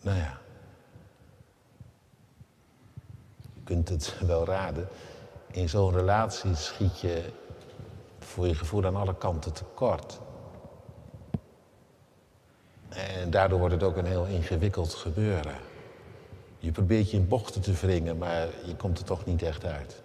Nou 0.02 0.18
ja. 0.18 0.38
Je 3.54 3.64
kunt 3.64 3.90
het 3.90 4.16
wel 4.20 4.46
raden. 4.46 4.88
In 5.52 5.70
zo'n 5.70 5.92
relatie 5.94 6.56
schiet 6.56 7.00
je 7.00 7.32
voor 8.20 8.48
je 8.48 8.56
gevoel 8.56 8.86
aan 8.86 8.96
alle 8.96 9.16
kanten 9.18 9.54
tekort. 9.54 10.20
En 12.90 13.30
daardoor 13.30 13.60
wordt 13.60 13.74
het 13.74 13.84
ook 13.84 13.96
een 13.96 14.06
heel 14.06 14.26
ingewikkeld 14.26 14.94
gebeuren. 14.94 15.69
Je 16.60 16.72
probeert 16.72 17.12
je 17.12 17.18
in 17.18 17.28
bochten 17.28 17.62
te 17.62 17.74
wringen, 17.74 18.18
maar 18.18 18.48
je 18.66 18.76
komt 18.76 18.98
er 18.98 19.06
toch 19.06 19.26
niet 19.26 19.42
echt 19.42 19.66
uit. 19.66 20.02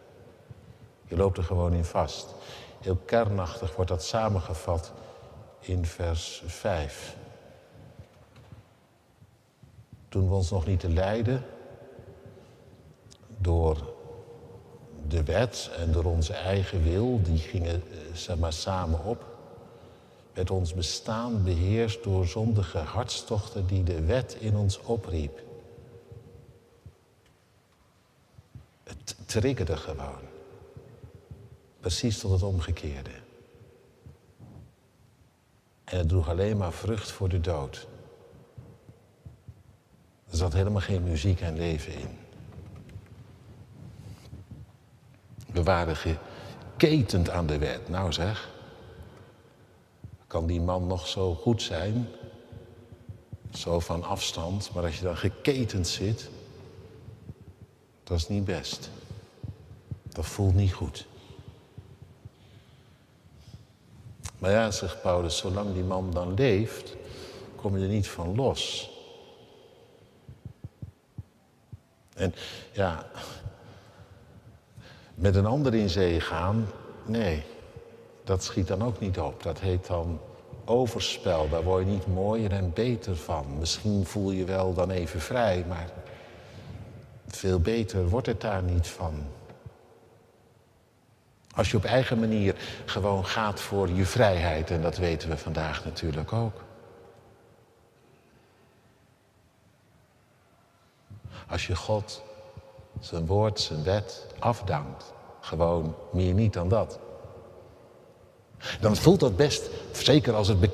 Je 1.07 1.17
loopt 1.17 1.39
er 1.39 1.45
gewoon 1.45 1.73
in 1.73 1.85
vast. 1.85 2.35
Heel 2.81 2.97
kernachtig 3.05 3.77
wordt 3.77 3.91
dat 3.91 4.05
samengevat 4.05 4.93
in 5.61 5.87
vers 5.87 6.43
5. 6.47 7.17
Toen 10.09 10.29
we 10.29 10.35
ons 10.35 10.51
nog 10.51 10.67
niet 10.67 10.81
te 10.81 10.89
leiden 10.89 11.45
door 13.39 13.93
de 15.09 15.23
wet 15.23 15.71
en 15.79 15.93
door 15.93 16.05
onze 16.05 16.33
eigen 16.33 16.83
wil, 16.83 17.21
die 17.23 17.39
gingen 17.39 17.83
eh, 17.91 17.99
zeg 18.15 18.37
maar, 18.37 18.53
samen 18.53 19.05
op, 19.05 19.25
werd 20.33 20.51
ons 20.51 20.75
bestaan 20.75 21.45
beheerst 21.45 22.05
door 22.05 22.27
zondige 22.27 22.79
hartstochten 22.79 23.67
die 23.67 23.83
de 23.83 24.05
wet 24.05 24.37
in 24.41 24.57
ons 24.57 24.81
opriep. 24.81 25.43
Het 28.83 29.17
triggerde 29.41 29.77
gewoon. 29.77 30.23
Precies 31.81 32.19
tot 32.19 32.31
het 32.31 32.43
omgekeerde. 32.43 33.11
En 35.85 35.99
het 35.99 36.09
droeg 36.09 36.29
alleen 36.29 36.57
maar 36.57 36.73
vrucht 36.73 37.11
voor 37.11 37.29
de 37.29 37.41
dood. 37.41 37.87
Er 40.31 40.37
zat 40.37 40.53
helemaal 40.53 40.81
geen 40.81 41.03
muziek 41.03 41.41
en 41.41 41.57
leven 41.57 41.93
in. 41.93 42.19
We 45.53 45.63
waren 45.63 45.97
geketend 45.97 47.31
aan 47.31 47.47
de 47.47 47.59
wet. 47.59 47.89
Nou 47.89 48.13
zeg, 48.13 48.51
kan 50.27 50.47
die 50.47 50.61
man 50.61 50.87
nog 50.87 51.07
zo 51.07 51.35
goed 51.35 51.63
zijn, 51.63 52.09
zo 53.53 53.81
van 53.81 54.03
afstand, 54.03 54.71
maar 54.75 54.85
als 54.85 54.99
je 54.99 55.05
dan 55.05 55.17
geketend 55.17 55.89
zit, 55.89 56.31
dat 58.05 58.19
is 58.19 58.29
niet 58.29 58.45
best. 58.45 58.91
Dat 60.15 60.27
voelt 60.27 60.55
niet 60.55 60.73
goed. 60.73 61.07
Maar 64.39 64.51
ja, 64.51 64.71
zegt 64.71 65.03
Paulus, 65.03 65.37
zolang 65.37 65.75
die 65.75 65.83
man 65.83 66.11
dan 66.11 66.35
leeft, 66.35 66.97
kom 67.57 67.79
je 67.79 67.85
er 67.85 67.91
niet 67.91 68.09
van 68.09 68.35
los. 68.35 68.91
En 72.15 72.35
ja, 72.73 73.07
met 75.15 75.35
een 75.35 75.47
ander 75.47 75.75
in 75.75 75.89
zee 75.89 76.21
gaan, 76.21 76.67
nee, 77.07 77.43
dat 78.25 78.45
schiet 78.45 78.67
dan 78.67 78.83
ook 78.83 79.01
niet 79.01 79.19
op. 79.19 79.43
Dat 79.43 79.61
heet 79.61 79.87
dan 79.87 80.21
overspel. 80.65 81.49
Daar 81.49 81.63
word 81.63 81.85
je 81.85 81.91
niet 81.91 82.07
mooier 82.07 82.53
en 82.53 82.73
beter 82.73 83.17
van. 83.17 83.47
Misschien 83.59 84.07
voel 84.07 84.31
je 84.31 84.45
wel 84.45 84.75
dan 84.75 84.91
even 84.91 85.21
vrij, 85.21 85.65
maar 85.69 85.91
veel 87.27 87.61
beter 87.61 88.09
wordt 88.09 88.27
het 88.27 88.41
daar 88.41 88.63
niet 88.63 88.87
van. 88.87 89.15
Als 91.55 91.71
je 91.71 91.77
op 91.77 91.85
eigen 91.85 92.19
manier 92.19 92.55
gewoon 92.85 93.27
gaat 93.27 93.61
voor 93.61 93.91
je 93.91 94.05
vrijheid, 94.05 94.71
en 94.71 94.83
dat 94.83 94.97
weten 94.97 95.29
we 95.29 95.37
vandaag 95.37 95.85
natuurlijk 95.85 96.33
ook. 96.33 96.63
Als 101.49 101.67
je 101.67 101.77
God, 101.77 102.23
zijn 103.01 103.27
woord, 103.27 103.61
zijn 103.61 103.83
wet 103.83 104.27
afdankt, 104.39 105.13
gewoon 105.41 105.95
meer 106.13 106.35
niet 106.35 106.53
dan 106.53 106.69
dat. 106.69 106.99
Dan 108.81 108.97
voelt 108.97 109.21
dat 109.21 109.37
best, 109.37 109.71
zeker 109.93 110.35
als 110.35 110.49
het, 110.49 110.61
be, 110.61 110.71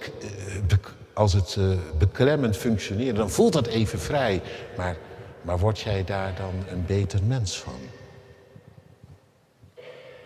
eh, 0.68 0.76
als 1.14 1.32
het 1.32 1.56
uh, 1.58 1.76
beklemmend 1.98 2.56
functioneert, 2.56 3.16
dan 3.16 3.30
voelt 3.30 3.52
dat 3.52 3.66
even 3.66 3.98
vrij. 3.98 4.42
Maar, 4.76 4.96
maar 5.42 5.58
word 5.58 5.80
jij 5.80 6.04
daar 6.04 6.34
dan 6.34 6.54
een 6.68 6.86
beter 6.86 7.22
mens 7.22 7.58
van? 7.58 7.99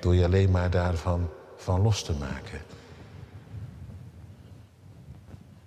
Door 0.04 0.14
je 0.14 0.24
alleen 0.24 0.50
maar 0.50 0.70
daarvan 0.70 1.30
van 1.56 1.80
los 1.80 2.02
te 2.02 2.12
maken. 2.12 2.60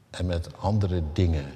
En 0.09 0.25
met 0.25 0.57
andere 0.57 1.03
dingen, 1.13 1.53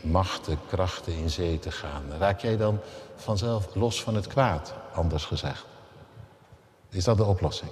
machten, 0.00 0.58
krachten 0.66 1.12
in 1.12 1.30
zee 1.30 1.58
te 1.58 1.70
gaan. 1.70 2.02
Raak 2.18 2.40
jij 2.40 2.56
dan 2.56 2.80
vanzelf 3.16 3.74
los 3.74 4.02
van 4.02 4.14
het 4.14 4.26
kwaad, 4.26 4.74
anders 4.92 5.24
gezegd? 5.24 5.66
Is 6.88 7.04
dat 7.04 7.16
de 7.16 7.24
oplossing? 7.24 7.70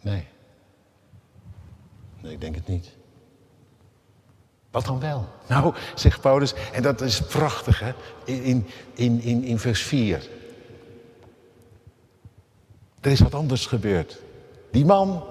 Nee. 0.00 0.28
Nee, 2.20 2.32
ik 2.32 2.40
denk 2.40 2.54
het 2.54 2.66
niet. 2.66 2.90
Wat 4.70 4.84
dan 4.84 5.00
wel? 5.00 5.28
Nou, 5.46 5.74
zegt 5.94 6.20
Paulus, 6.20 6.54
en 6.72 6.82
dat 6.82 7.00
is 7.00 7.20
prachtig, 7.20 7.80
hè? 7.80 7.92
In, 8.24 8.66
in, 8.94 9.20
in, 9.20 9.44
in 9.44 9.58
vers 9.58 9.82
4. 9.82 10.35
Er 13.06 13.12
is 13.12 13.20
wat 13.20 13.34
anders 13.34 13.66
gebeurd. 13.66 14.18
Die 14.70 14.84
man, 14.84 15.22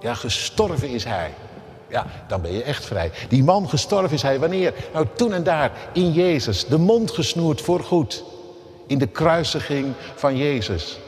ja, 0.00 0.14
gestorven 0.14 0.88
is 0.88 1.04
hij. 1.04 1.34
Ja, 1.88 2.06
dan 2.28 2.40
ben 2.40 2.52
je 2.52 2.62
echt 2.62 2.84
vrij. 2.84 3.10
Die 3.28 3.44
man 3.44 3.68
gestorven 3.68 4.12
is 4.12 4.22
hij. 4.22 4.38
Wanneer? 4.38 4.74
Nou, 4.92 5.06
toen 5.16 5.32
en 5.32 5.42
daar, 5.42 5.72
in 5.92 6.12
Jezus. 6.12 6.66
De 6.66 6.78
mond 6.78 7.10
gesnoerd 7.10 7.60
voor 7.60 7.80
goed. 7.80 8.24
In 8.86 8.98
de 8.98 9.06
kruisiging 9.06 9.92
van 10.14 10.36
Jezus. 10.36 10.98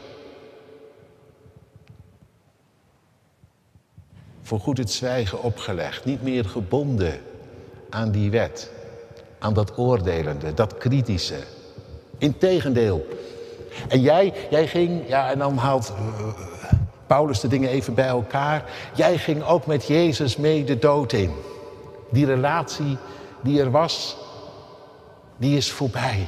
Voor 4.42 4.60
goed 4.60 4.78
het 4.78 4.90
zwijgen 4.90 5.42
opgelegd. 5.42 6.04
Niet 6.04 6.22
meer 6.22 6.44
gebonden 6.44 7.20
aan 7.90 8.10
die 8.10 8.30
wet. 8.30 8.70
Aan 9.38 9.54
dat 9.54 9.78
oordelende, 9.78 10.54
dat 10.54 10.78
kritische. 10.78 11.38
Integendeel, 12.18 13.06
en 13.88 14.00
jij, 14.00 14.32
jij 14.50 14.66
ging, 14.66 15.08
ja, 15.08 15.30
en 15.30 15.38
dan 15.38 15.56
haalt 15.56 15.92
uh, 15.92 16.26
Paulus 17.06 17.40
de 17.40 17.48
dingen 17.48 17.70
even 17.70 17.94
bij 17.94 18.06
elkaar. 18.06 18.64
Jij 18.94 19.18
ging 19.18 19.42
ook 19.42 19.66
met 19.66 19.86
Jezus 19.86 20.36
mee 20.36 20.64
de 20.64 20.78
dood 20.78 21.12
in. 21.12 21.30
Die 22.10 22.26
relatie 22.26 22.96
die 23.40 23.60
er 23.60 23.70
was, 23.70 24.16
die 25.36 25.56
is 25.56 25.72
voorbij. 25.72 26.26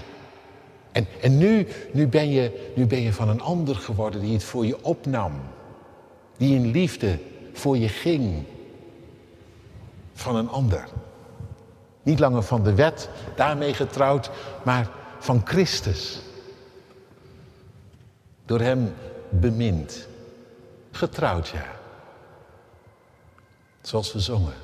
En, 0.92 1.06
en 1.20 1.38
nu, 1.38 1.66
nu, 1.92 2.08
ben 2.08 2.30
je, 2.30 2.72
nu 2.74 2.86
ben 2.86 3.00
je 3.00 3.12
van 3.12 3.28
een 3.28 3.40
ander 3.40 3.76
geworden 3.76 4.20
die 4.20 4.32
het 4.32 4.44
voor 4.44 4.66
je 4.66 4.84
opnam. 4.84 5.32
Die 6.36 6.54
in 6.54 6.70
liefde 6.70 7.18
voor 7.52 7.76
je 7.76 7.88
ging. 7.88 8.44
Van 10.14 10.36
een 10.36 10.48
ander. 10.48 10.88
Niet 12.02 12.18
langer 12.18 12.42
van 12.42 12.62
de 12.62 12.74
wet, 12.74 13.08
daarmee 13.36 13.74
getrouwd, 13.74 14.30
maar 14.62 14.90
van 15.18 15.40
Christus. 15.44 16.20
Door 18.50 18.60
hem 18.60 18.94
bemind. 19.28 20.08
Getrouwd, 20.90 21.48
ja. 21.48 21.66
Zoals 23.82 24.12
we 24.12 24.20
zongen. 24.20 24.54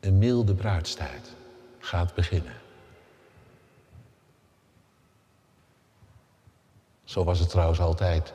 Een 0.00 0.18
milde 0.18 0.54
bruidstijd 0.54 1.34
gaat 1.78 2.14
beginnen. 2.14 2.52
Zo 7.04 7.24
was 7.24 7.38
het 7.38 7.48
trouwens 7.48 7.80
altijd 7.80 8.32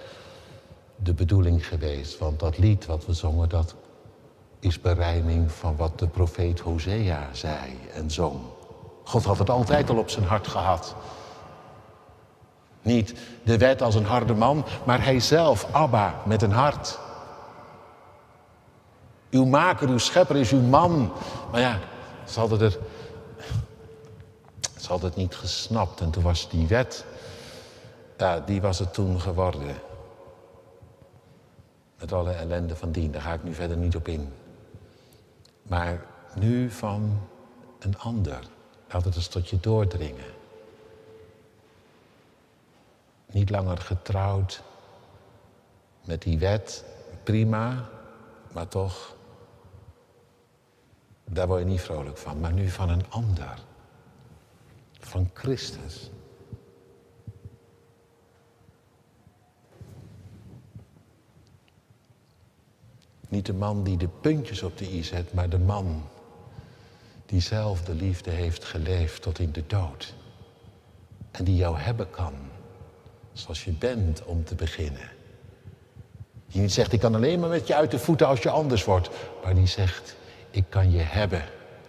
de 0.96 1.14
bedoeling 1.14 1.68
geweest. 1.68 2.18
Want 2.18 2.40
dat 2.40 2.58
lied 2.58 2.86
wat 2.86 3.06
we 3.06 3.14
zongen, 3.14 3.50
dat 3.50 3.76
is 4.60 4.82
berijming 4.82 5.52
van 5.52 5.76
wat 5.76 6.00
de 6.00 6.08
profeet 6.08 6.60
Hosea 6.60 7.34
zei 7.34 7.78
en 7.94 8.12
zong. 8.12 8.40
God 9.04 9.24
had 9.24 9.38
het 9.38 9.50
altijd 9.50 9.90
al 9.90 9.98
op 9.98 10.10
zijn 10.10 10.26
hart 10.26 10.48
gehad. 10.48 10.96
Niet 12.88 13.14
de 13.44 13.58
wet 13.58 13.82
als 13.82 13.96
een 13.96 14.06
harde 14.06 14.34
man, 14.34 14.66
maar 14.86 15.04
hij 15.04 15.20
zelf, 15.20 15.68
Abba, 15.72 16.22
met 16.26 16.42
een 16.42 16.52
hart. 16.52 17.00
Uw 19.30 19.46
maker, 19.46 19.90
uw 19.90 19.98
schepper 19.98 20.36
is 20.36 20.52
uw 20.52 20.62
man. 20.62 21.12
Maar 21.52 21.62
ja, 21.62 21.80
ze 22.26 22.40
hadden, 22.40 22.62
er, 22.62 22.78
ze 24.78 24.88
hadden 24.88 25.10
het 25.10 25.18
niet 25.18 25.36
gesnapt. 25.36 26.02
En 26.02 26.10
toen 26.10 26.24
was 26.24 26.50
die 26.50 26.68
wet, 26.68 27.06
ja, 28.18 28.40
die 28.40 28.62
was 28.62 28.80
het 28.80 28.94
toen 28.94 29.22
geworden. 29.22 29.76
Met 32.00 32.14
alle 32.14 32.32
ellende 32.32 32.76
van 32.76 32.92
dien, 32.92 33.12
daar 33.12 33.22
ga 33.22 33.34
ik 33.34 33.44
nu 33.44 33.54
verder 33.54 33.78
niet 33.78 33.96
op 33.96 34.08
in. 34.08 34.34
Maar 35.62 36.06
nu 36.36 36.72
van 36.72 37.20
een 37.80 38.00
ander. 38.00 38.40
Laat 38.92 39.06
het 39.06 39.16
eens 39.16 39.28
tot 39.28 39.50
je 39.50 39.60
doordringen. 39.60 40.37
Niet 43.32 43.50
langer 43.50 43.78
getrouwd 43.78 44.64
met 46.06 46.22
die 46.22 46.38
wet, 46.38 46.86
prima, 47.24 47.90
maar 48.52 48.68
toch, 48.68 49.16
daar 51.24 51.48
word 51.48 51.60
je 51.60 51.66
niet 51.66 51.82
vrolijk 51.82 52.18
van. 52.18 52.40
Maar 52.40 52.54
nu 52.54 52.70
van 52.70 52.90
een 52.90 53.10
ander, 53.10 53.60
van 55.00 55.30
Christus. 55.34 56.12
Niet 63.30 63.46
de 63.46 63.54
man 63.54 63.84
die 63.84 63.98
de 63.98 64.08
puntjes 64.08 64.64
op 64.64 64.78
de 64.78 64.94
i 64.94 65.04
zet, 65.04 65.34
maar 65.34 65.50
de 65.50 65.60
man 65.60 66.04
die 67.26 67.42
zelf 67.42 67.84
de 67.84 67.94
liefde 67.94 68.32
heeft 68.32 68.64
geleefd 68.64 69.22
tot 69.22 69.40
in 69.40 69.52
de 69.52 69.64
dood. 69.68 70.14
En 71.32 71.44
die 71.44 71.56
jou 71.56 71.78
hebben 71.78 72.10
kan, 72.10 72.34
zoals 73.40 73.64
je 73.64 73.72
bent 73.72 74.24
om 74.24 74.44
te 74.44 74.56
beginnen. 74.56 75.10
Die 76.48 76.62
niet 76.62 76.74
zegt, 76.74 76.94
ik 76.94 77.00
kan 77.00 77.16
alleen 77.16 77.40
maar 77.40 77.50
met 77.50 77.68
je 77.68 77.76
uit 77.76 77.92
de 77.92 78.00
voeten 78.00 78.28
als 78.28 78.42
je 78.42 78.50
anders 78.50 78.84
wordt. 78.84 79.10
Maar 79.44 79.56
die 79.56 79.68
zegt, 79.68 80.16
ik 80.50 80.64
kan 80.70 80.92
je 80.92 81.02
hebben, 81.02 81.44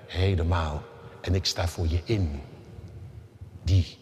helemaal. 0.07 0.83
En 1.21 1.35
ik 1.35 1.45
sta 1.45 1.69
voor 1.69 1.87
je 1.87 2.01
in. 2.05 2.43
Die. 3.63 3.99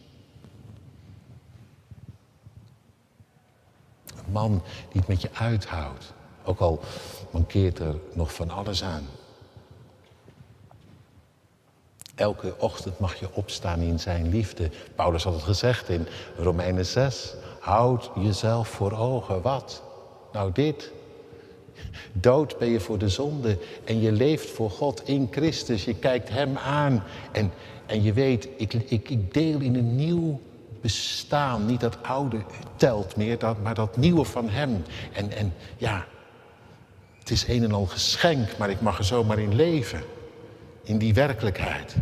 Een 4.06 4.32
man 4.32 4.62
die 4.88 5.00
het 5.00 5.08
met 5.08 5.22
je 5.22 5.30
uithoudt. 5.32 6.12
Ook 6.44 6.58
al 6.58 6.80
mankeert 7.30 7.78
er 7.78 7.96
nog 8.12 8.34
van 8.34 8.50
alles 8.50 8.82
aan. 8.82 9.06
Elke 12.16 12.54
ochtend 12.58 12.98
mag 12.98 13.14
je 13.14 13.28
opstaan 13.32 13.80
in 13.80 14.00
zijn 14.00 14.28
liefde. 14.28 14.70
Paulus 14.94 15.22
had 15.22 15.34
het 15.34 15.42
gezegd 15.42 15.88
in 15.88 16.06
Romeinen 16.38 16.86
6. 16.86 17.34
Houd 17.60 18.10
jezelf 18.14 18.68
voor 18.68 18.92
ogen. 18.92 19.42
Wat? 19.42 19.82
Nou, 20.32 20.52
dit. 20.52 20.92
Dood 22.12 22.58
ben 22.58 22.68
je 22.68 22.80
voor 22.80 22.98
de 22.98 23.08
zonde 23.08 23.58
en 23.84 24.00
je 24.00 24.12
leeft 24.12 24.50
voor 24.50 24.70
God 24.70 25.08
in 25.08 25.28
Christus. 25.30 25.84
Je 25.84 25.94
kijkt 25.94 26.28
Hem 26.28 26.56
aan 26.56 27.02
en, 27.32 27.52
en 27.86 28.02
je 28.02 28.12
weet, 28.12 28.48
ik, 28.56 28.74
ik, 28.74 29.10
ik 29.10 29.34
deel 29.34 29.60
in 29.60 29.74
een 29.74 29.96
nieuw 29.96 30.40
bestaan. 30.80 31.66
Niet 31.66 31.80
dat 31.80 32.02
oude 32.02 32.40
telt 32.76 33.16
meer, 33.16 33.38
dat, 33.38 33.62
maar 33.62 33.74
dat 33.74 33.96
nieuwe 33.96 34.24
van 34.24 34.48
Hem. 34.48 34.84
En, 35.12 35.30
en 35.32 35.54
ja, 35.76 36.06
het 37.18 37.30
is 37.30 37.48
een 37.48 37.64
en 37.64 37.72
al 37.72 37.86
geschenk, 37.86 38.56
maar 38.58 38.70
ik 38.70 38.80
mag 38.80 38.98
er 38.98 39.04
zomaar 39.04 39.38
in 39.38 39.54
leven. 39.54 40.00
In 40.86 40.98
die 40.98 41.14
werkelijkheid. 41.14 41.94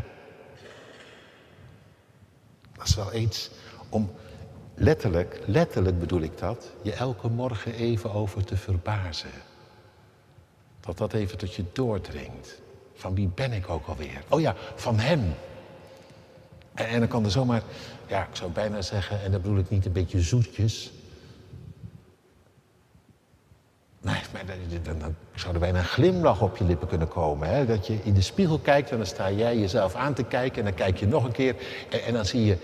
Dat 2.76 2.86
is 2.86 2.94
wel 2.94 3.14
iets 3.14 3.50
om 3.88 4.12
letterlijk, 4.74 5.40
letterlijk 5.46 5.98
bedoel 5.98 6.20
ik 6.20 6.38
dat, 6.38 6.72
je 6.82 6.92
elke 6.92 7.28
morgen 7.28 7.74
even 7.74 8.12
over 8.12 8.44
te 8.44 8.56
verbazen. 8.56 9.30
Dat 10.80 10.98
dat 10.98 11.12
even 11.12 11.38
tot 11.38 11.54
je 11.54 11.64
doordringt. 11.72 12.60
Van 12.94 13.14
wie 13.14 13.28
ben 13.28 13.52
ik 13.52 13.68
ook 13.68 13.86
alweer? 13.86 14.22
Oh 14.28 14.40
ja, 14.40 14.54
van 14.74 14.98
hem. 14.98 15.34
En, 16.74 16.98
dan 16.98 17.08
kan 17.08 17.24
er 17.24 17.30
zomaar, 17.30 17.62
ja, 18.06 18.22
ik 18.22 18.36
zou 18.36 18.50
bijna 18.50 18.82
zeggen, 18.82 19.22
en 19.22 19.30
dat 19.30 19.42
bedoel 19.42 19.58
ik 19.58 19.70
niet 19.70 19.86
een 19.86 19.92
beetje 19.92 20.20
zoetjes. 20.20 20.92
Nee, 24.04 24.20
dan, 24.82 24.98
dan 24.98 25.14
zou 25.34 25.54
er 25.54 25.60
bijna 25.60 25.78
een 25.78 25.84
glimlach 25.84 26.40
op 26.40 26.56
je 26.56 26.64
lippen 26.64 26.88
kunnen 26.88 27.08
komen. 27.08 27.48
Hè? 27.48 27.66
Dat 27.66 27.86
je 27.86 27.98
in 28.02 28.14
de 28.14 28.20
spiegel 28.20 28.58
kijkt 28.58 28.90
en 28.90 28.96
dan 28.96 29.06
sta 29.06 29.30
jij 29.30 29.58
jezelf 29.58 29.94
aan 29.94 30.14
te 30.14 30.24
kijken. 30.24 30.58
En 30.58 30.64
dan 30.64 30.74
kijk 30.74 30.96
je 30.96 31.06
nog 31.06 31.24
een 31.24 31.32
keer 31.32 31.54
en, 31.90 32.04
en 32.04 32.12
dan 32.12 32.24
zie 32.24 32.44
je 32.44 32.56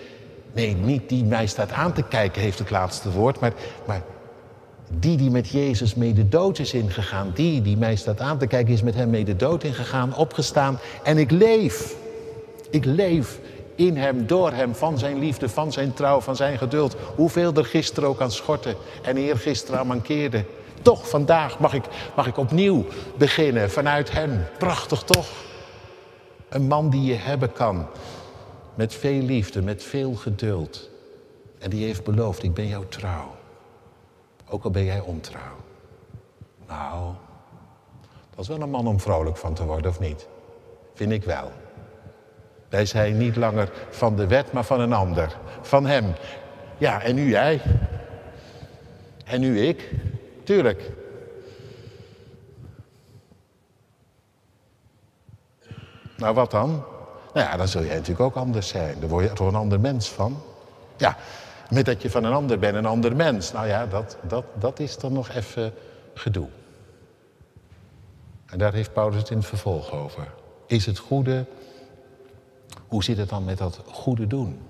Nee, 0.52 0.74
niet 0.74 1.08
die 1.08 1.24
mij 1.24 1.46
staat 1.46 1.72
aan 1.72 1.92
te 1.92 2.02
kijken 2.02 2.42
heeft 2.42 2.58
het 2.58 2.70
laatste 2.70 3.10
woord, 3.10 3.40
maar, 3.40 3.52
maar 3.86 4.02
die 4.98 5.16
die 5.16 5.30
met 5.30 5.48
Jezus 5.48 5.94
mee 5.94 6.12
de 6.12 6.28
dood 6.28 6.58
is 6.58 6.74
ingegaan, 6.74 7.30
die 7.34 7.62
die 7.62 7.76
mij 7.76 7.96
staat 7.96 8.20
aan 8.20 8.38
te 8.38 8.46
kijken 8.46 8.72
is 8.72 8.82
met 8.82 8.94
hem 8.94 9.10
mee 9.10 9.24
de 9.24 9.36
dood 9.36 9.64
ingegaan, 9.64 10.16
opgestaan 10.16 10.78
en 11.02 11.18
ik 11.18 11.30
leef. 11.30 11.94
Ik 12.70 12.84
leef 12.84 13.38
in 13.74 13.96
hem, 13.96 14.26
door 14.26 14.52
hem, 14.52 14.74
van 14.74 14.98
zijn 14.98 15.18
liefde, 15.18 15.48
van 15.48 15.72
zijn 15.72 15.92
trouw, 15.92 16.20
van 16.20 16.36
zijn 16.36 16.58
geduld. 16.58 16.96
Hoeveel 17.14 17.52
er 17.54 17.64
gisteren 17.64 18.08
ook 18.08 18.20
aan 18.20 18.30
schorten 18.30 18.74
en 19.02 19.16
eergisteren 19.16 19.80
aan 19.80 19.86
mankeerde. 19.86 20.44
Toch, 20.82 21.08
vandaag 21.08 21.58
mag 21.58 21.74
ik, 21.74 21.84
mag 22.16 22.26
ik 22.26 22.36
opnieuw 22.36 22.84
beginnen 23.16 23.70
vanuit 23.70 24.12
hem. 24.12 24.44
Prachtig 24.58 25.02
toch? 25.02 25.28
Een 26.48 26.66
man 26.66 26.90
die 26.90 27.02
je 27.02 27.14
hebben 27.14 27.52
kan. 27.52 27.86
Met 28.74 28.94
veel 28.94 29.22
liefde, 29.22 29.62
met 29.62 29.82
veel 29.82 30.14
geduld. 30.14 30.88
En 31.58 31.70
die 31.70 31.84
heeft 31.84 32.04
beloofd, 32.04 32.42
ik 32.42 32.54
ben 32.54 32.66
jou 32.66 32.84
trouw. 32.88 33.34
Ook 34.48 34.64
al 34.64 34.70
ben 34.70 34.84
jij 34.84 35.00
ontrouw. 35.00 35.56
Nou, 36.68 37.12
dat 38.30 38.38
is 38.38 38.48
wel 38.48 38.60
een 38.60 38.70
man 38.70 38.86
om 38.86 39.00
vrolijk 39.00 39.36
van 39.36 39.54
te 39.54 39.64
worden, 39.64 39.90
of 39.90 40.00
niet? 40.00 40.26
Vind 40.94 41.12
ik 41.12 41.24
wel. 41.24 41.50
Wij 42.70 42.86
zijn 42.86 43.18
niet 43.18 43.36
langer 43.36 43.70
van 43.90 44.16
de 44.16 44.26
wet, 44.26 44.52
maar 44.52 44.64
van 44.64 44.80
een 44.80 44.92
ander. 44.92 45.36
Van 45.60 45.86
hem. 45.86 46.12
Ja, 46.78 47.02
en 47.02 47.14
nu 47.14 47.28
jij. 47.28 47.60
En 49.24 49.40
nu 49.40 49.60
ik. 49.60 49.90
Tuurlijk. 50.44 50.90
Nou, 56.16 56.34
wat 56.34 56.50
dan? 56.50 56.70
Nou 57.34 57.46
ja, 57.46 57.56
dan 57.56 57.68
zul 57.68 57.82
jij 57.82 57.94
natuurlijk 57.94 58.20
ook 58.20 58.36
anders 58.36 58.68
zijn. 58.68 59.00
Dan 59.00 59.08
word 59.08 59.28
je 59.28 59.32
toch 59.32 59.48
een 59.48 59.54
ander 59.54 59.80
mens 59.80 60.08
van. 60.08 60.42
Ja, 60.96 61.16
met 61.70 61.84
dat 61.84 62.02
je 62.02 62.10
van 62.10 62.24
een 62.24 62.32
ander 62.32 62.58
bent, 62.58 62.76
een 62.76 62.86
ander 62.86 63.16
mens. 63.16 63.52
Nou 63.52 63.66
ja, 63.66 63.86
dat, 63.86 64.16
dat, 64.22 64.44
dat 64.54 64.78
is 64.78 64.98
dan 64.98 65.12
nog 65.12 65.28
even 65.28 65.72
gedoe. 66.14 66.48
En 68.46 68.58
daar 68.58 68.72
heeft 68.72 68.92
Paulus 68.92 69.18
het 69.18 69.30
in 69.30 69.36
het 69.36 69.46
vervolg 69.46 69.92
over. 69.92 70.32
Is 70.66 70.86
het 70.86 70.98
goede, 70.98 71.44
hoe 72.90 73.04
zit 73.04 73.16
het 73.16 73.28
dan 73.28 73.44
met 73.44 73.58
dat 73.58 73.80
goede 73.86 74.26
doen? 74.26 74.60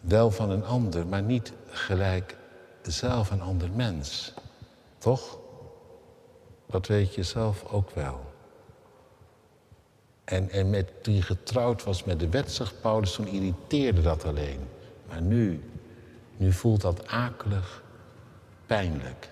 Wel 0.00 0.30
van 0.30 0.50
een 0.50 0.64
ander, 0.64 1.06
maar 1.06 1.22
niet 1.22 1.52
gelijk 1.66 2.36
zelf 2.82 3.30
een 3.30 3.42
ander 3.42 3.70
mens. 3.70 4.34
Toch? 4.98 5.38
Dat 6.66 6.86
weet 6.86 7.14
je 7.14 7.22
zelf 7.22 7.64
ook 7.64 7.90
wel. 7.90 8.20
En, 10.24 10.50
en 10.50 10.70
met, 10.70 10.90
je 11.02 11.22
getrouwd 11.22 11.84
was 11.84 12.04
met 12.04 12.20
de 12.20 12.28
wet, 12.28 12.72
Paulus, 12.80 13.12
toen 13.12 13.26
irriteerde 13.26 14.02
dat 14.02 14.24
alleen. 14.24 14.60
Maar 15.08 15.22
nu, 15.22 15.62
nu 16.38 16.52
voelt 16.52 16.80
dat 16.80 17.06
akelig, 17.06 17.82
pijnlijk. 18.66 19.30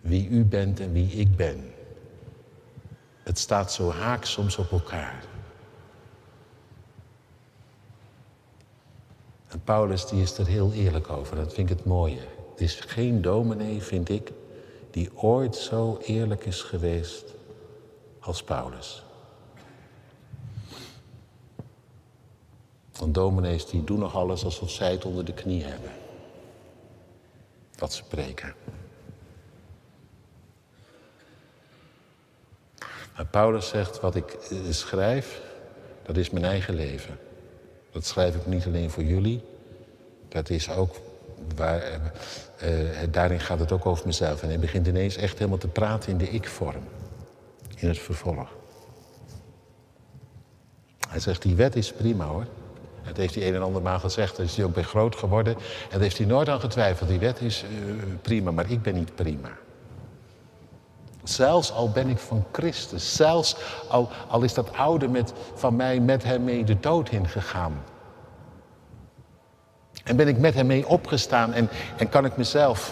Wie 0.00 0.28
u 0.28 0.44
bent 0.44 0.80
en 0.80 0.92
wie 0.92 1.10
ik 1.10 1.36
ben. 1.36 1.72
Het 3.22 3.38
staat 3.38 3.72
zo 3.72 3.90
haak 3.90 4.24
soms 4.24 4.56
op 4.56 4.70
elkaar. 4.70 5.24
En 9.48 9.62
Paulus 9.64 10.06
die 10.06 10.22
is 10.22 10.38
er 10.38 10.46
heel 10.46 10.72
eerlijk 10.72 11.10
over, 11.10 11.36
dat 11.36 11.54
vind 11.54 11.70
ik 11.70 11.76
het 11.76 11.86
mooie. 11.86 12.20
Het 12.50 12.60
is 12.60 12.80
geen 12.80 13.22
dominee, 13.22 13.82
vind 13.82 14.08
ik, 14.08 14.32
die 14.90 15.16
ooit 15.16 15.56
zo 15.56 15.98
eerlijk 16.02 16.44
is 16.44 16.62
geweest 16.62 17.24
als 18.20 18.42
Paulus. 18.42 19.04
Want 23.00 23.14
dominees 23.14 23.66
die 23.66 23.84
doen 23.84 23.98
nog 23.98 24.14
alles 24.14 24.44
alsof 24.44 24.70
zij 24.70 24.90
het 24.90 25.04
onder 25.04 25.24
de 25.24 25.32
knie 25.32 25.64
hebben. 25.64 25.90
Dat 27.76 27.92
ze 27.92 28.04
preken. 28.04 28.54
Maar 33.16 33.26
Paulus 33.30 33.68
zegt, 33.68 34.00
wat 34.00 34.14
ik 34.14 34.32
eh, 34.32 34.58
schrijf, 34.70 35.40
dat 36.02 36.16
is 36.16 36.30
mijn 36.30 36.44
eigen 36.44 36.74
leven. 36.74 37.18
Dat 37.90 38.04
schrijf 38.04 38.34
ik 38.34 38.46
niet 38.46 38.66
alleen 38.66 38.90
voor 38.90 39.02
jullie. 39.02 39.42
Dat 40.28 40.50
is 40.50 40.70
ook 40.70 40.94
waar, 41.56 42.12
uh, 42.62 42.98
daarin 43.10 43.40
gaat 43.40 43.58
het 43.58 43.72
ook 43.72 43.86
over 43.86 44.06
mezelf. 44.06 44.42
En 44.42 44.48
hij 44.48 44.58
begint 44.58 44.86
ineens 44.86 45.16
echt 45.16 45.38
helemaal 45.38 45.58
te 45.58 45.68
praten 45.68 46.10
in 46.10 46.18
de 46.18 46.28
ik-vorm. 46.28 46.84
In 47.76 47.88
het 47.88 47.98
vervolg. 47.98 48.48
Hij 51.08 51.20
zegt, 51.20 51.42
die 51.42 51.54
wet 51.54 51.76
is 51.76 51.92
prima 51.92 52.24
hoor. 52.24 52.46
Dat 53.04 53.16
heeft 53.16 53.34
hij 53.34 53.48
een 53.48 53.54
en 53.54 53.62
ander 53.62 53.82
maal 53.82 53.98
gezegd. 53.98 54.36
Daar 54.36 54.46
is 54.46 54.56
hij 54.56 54.64
ook 54.64 54.74
bij 54.74 54.82
groot 54.82 55.16
geworden. 55.16 55.54
En 55.54 55.90
daar 55.90 56.00
heeft 56.00 56.18
hij 56.18 56.26
nooit 56.26 56.48
aan 56.48 56.60
getwijfeld. 56.60 57.08
Die 57.08 57.18
wet 57.18 57.40
is 57.40 57.64
uh, 57.84 57.92
prima, 58.22 58.50
maar 58.50 58.70
ik 58.70 58.82
ben 58.82 58.94
niet 58.94 59.14
prima. 59.14 59.50
Zelfs 61.24 61.72
al 61.72 61.90
ben 61.90 62.08
ik 62.08 62.18
van 62.18 62.44
Christus, 62.52 63.16
zelfs 63.16 63.56
al, 64.28 64.42
is 64.42 64.54
dat 64.54 64.76
oude 64.76 65.08
met, 65.08 65.32
van 65.54 65.76
mij 65.76 66.00
met 66.00 66.24
hem 66.24 66.44
mee 66.44 66.64
de 66.64 66.80
dood 66.80 67.08
ingegaan. 67.08 67.82
En 70.04 70.16
ben 70.16 70.28
ik 70.28 70.38
met 70.38 70.54
hem 70.54 70.66
mee 70.66 70.88
opgestaan 70.88 71.52
en, 71.52 71.68
en 71.96 72.08
kan 72.08 72.24
ik 72.24 72.36
mezelf 72.36 72.90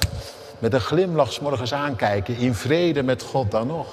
met 0.59 0.73
een 0.73 0.81
glimlach 0.81 1.41
morgens 1.41 1.75
aankijken, 1.75 2.37
in 2.37 2.55
vrede 2.55 3.03
met 3.03 3.23
God 3.23 3.51
dan 3.51 3.67
nog. 3.67 3.87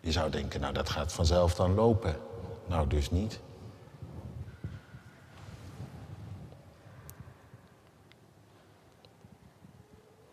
Je 0.00 0.12
zou 0.12 0.30
denken, 0.30 0.60
nou 0.60 0.72
dat 0.72 0.88
gaat 0.88 1.12
vanzelf 1.12 1.54
dan 1.54 1.74
lopen. 1.74 2.16
Nou 2.68 2.86
dus 2.88 3.10
niet. 3.10 3.40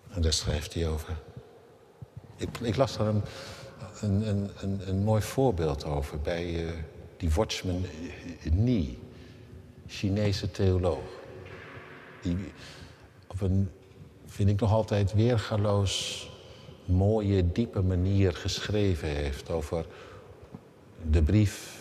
En 0.09 0.21
daar 0.21 0.33
schrijft 0.33 0.73
hij 0.73 0.87
over. 0.87 1.17
Ik, 2.35 2.57
ik 2.61 2.75
las 2.75 2.97
daar 2.97 3.07
een, 3.07 3.23
een, 4.01 4.49
een, 4.61 4.89
een, 4.89 5.03
mooi 5.03 5.21
voorbeeld 5.21 5.85
over 5.85 6.19
bij 6.19 6.65
uh, 6.65 6.71
die 7.17 7.29
Watchman 7.29 7.85
Nee, 8.51 8.99
Chinese 9.87 10.51
theoloog. 10.51 11.03
Die 12.21 12.37
op 13.27 13.41
een, 13.41 13.71
vind 14.25 14.49
ik 14.49 14.59
nog 14.59 14.71
altijd 14.71 15.13
weergaloos, 15.13 16.29
mooie, 16.85 17.51
diepe 17.51 17.81
manier 17.81 18.33
geschreven 18.33 19.07
heeft 19.07 19.49
over 19.49 19.85
de 21.09 21.21
brief 21.23 21.74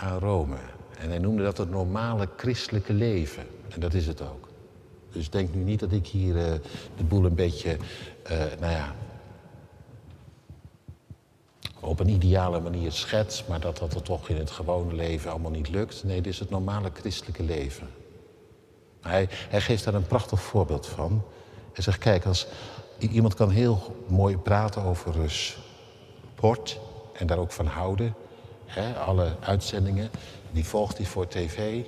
aan 0.00 0.18
Rome. 0.18 0.56
En 0.98 1.08
hij 1.08 1.18
noemde 1.18 1.42
dat 1.42 1.58
het 1.58 1.70
normale 1.70 2.28
christelijke 2.36 2.92
leven. 2.92 3.46
En 3.68 3.80
dat 3.80 3.94
is 3.94 4.06
het 4.06 4.22
ook. 4.22 4.48
Dus 5.12 5.30
denk 5.30 5.54
nu 5.54 5.62
niet 5.62 5.80
dat 5.80 5.92
ik 5.92 6.06
hier 6.06 6.36
uh, 6.36 6.42
de 6.96 7.04
boel 7.04 7.24
een 7.24 7.34
beetje, 7.34 7.76
uh, 8.30 8.38
nou 8.60 8.72
ja, 8.72 8.94
op 11.80 12.00
een 12.00 12.08
ideale 12.08 12.60
manier 12.60 12.92
schets, 12.92 13.44
maar 13.46 13.60
dat 13.60 13.78
dat 13.78 13.94
er 13.94 14.02
toch 14.02 14.28
in 14.28 14.36
het 14.36 14.50
gewone 14.50 14.94
leven 14.94 15.30
allemaal 15.30 15.50
niet 15.50 15.68
lukt. 15.68 16.04
Nee, 16.04 16.20
dit 16.20 16.32
is 16.32 16.38
het 16.38 16.50
normale 16.50 16.90
christelijke 16.94 17.42
leven. 17.42 17.88
Hij, 19.00 19.28
hij 19.30 19.60
geeft 19.60 19.84
daar 19.84 19.94
een 19.94 20.06
prachtig 20.06 20.40
voorbeeld 20.40 20.86
van. 20.86 21.22
Hij 21.72 21.82
zegt, 21.82 21.98
kijk, 21.98 22.26
als, 22.26 22.46
iemand 22.98 23.34
kan 23.34 23.50
heel 23.50 24.04
mooi 24.06 24.36
praten 24.36 24.82
over 24.82 25.30
sport 25.30 26.78
en 27.12 27.26
daar 27.26 27.38
ook 27.38 27.52
van 27.52 27.66
houden. 27.66 28.14
Hè, 28.68 28.94
alle 28.94 29.36
uitzendingen, 29.40 30.10
die 30.50 30.64
volgt 30.64 30.96
hij 30.96 31.06
voor 31.06 31.28
tv. 31.28 31.84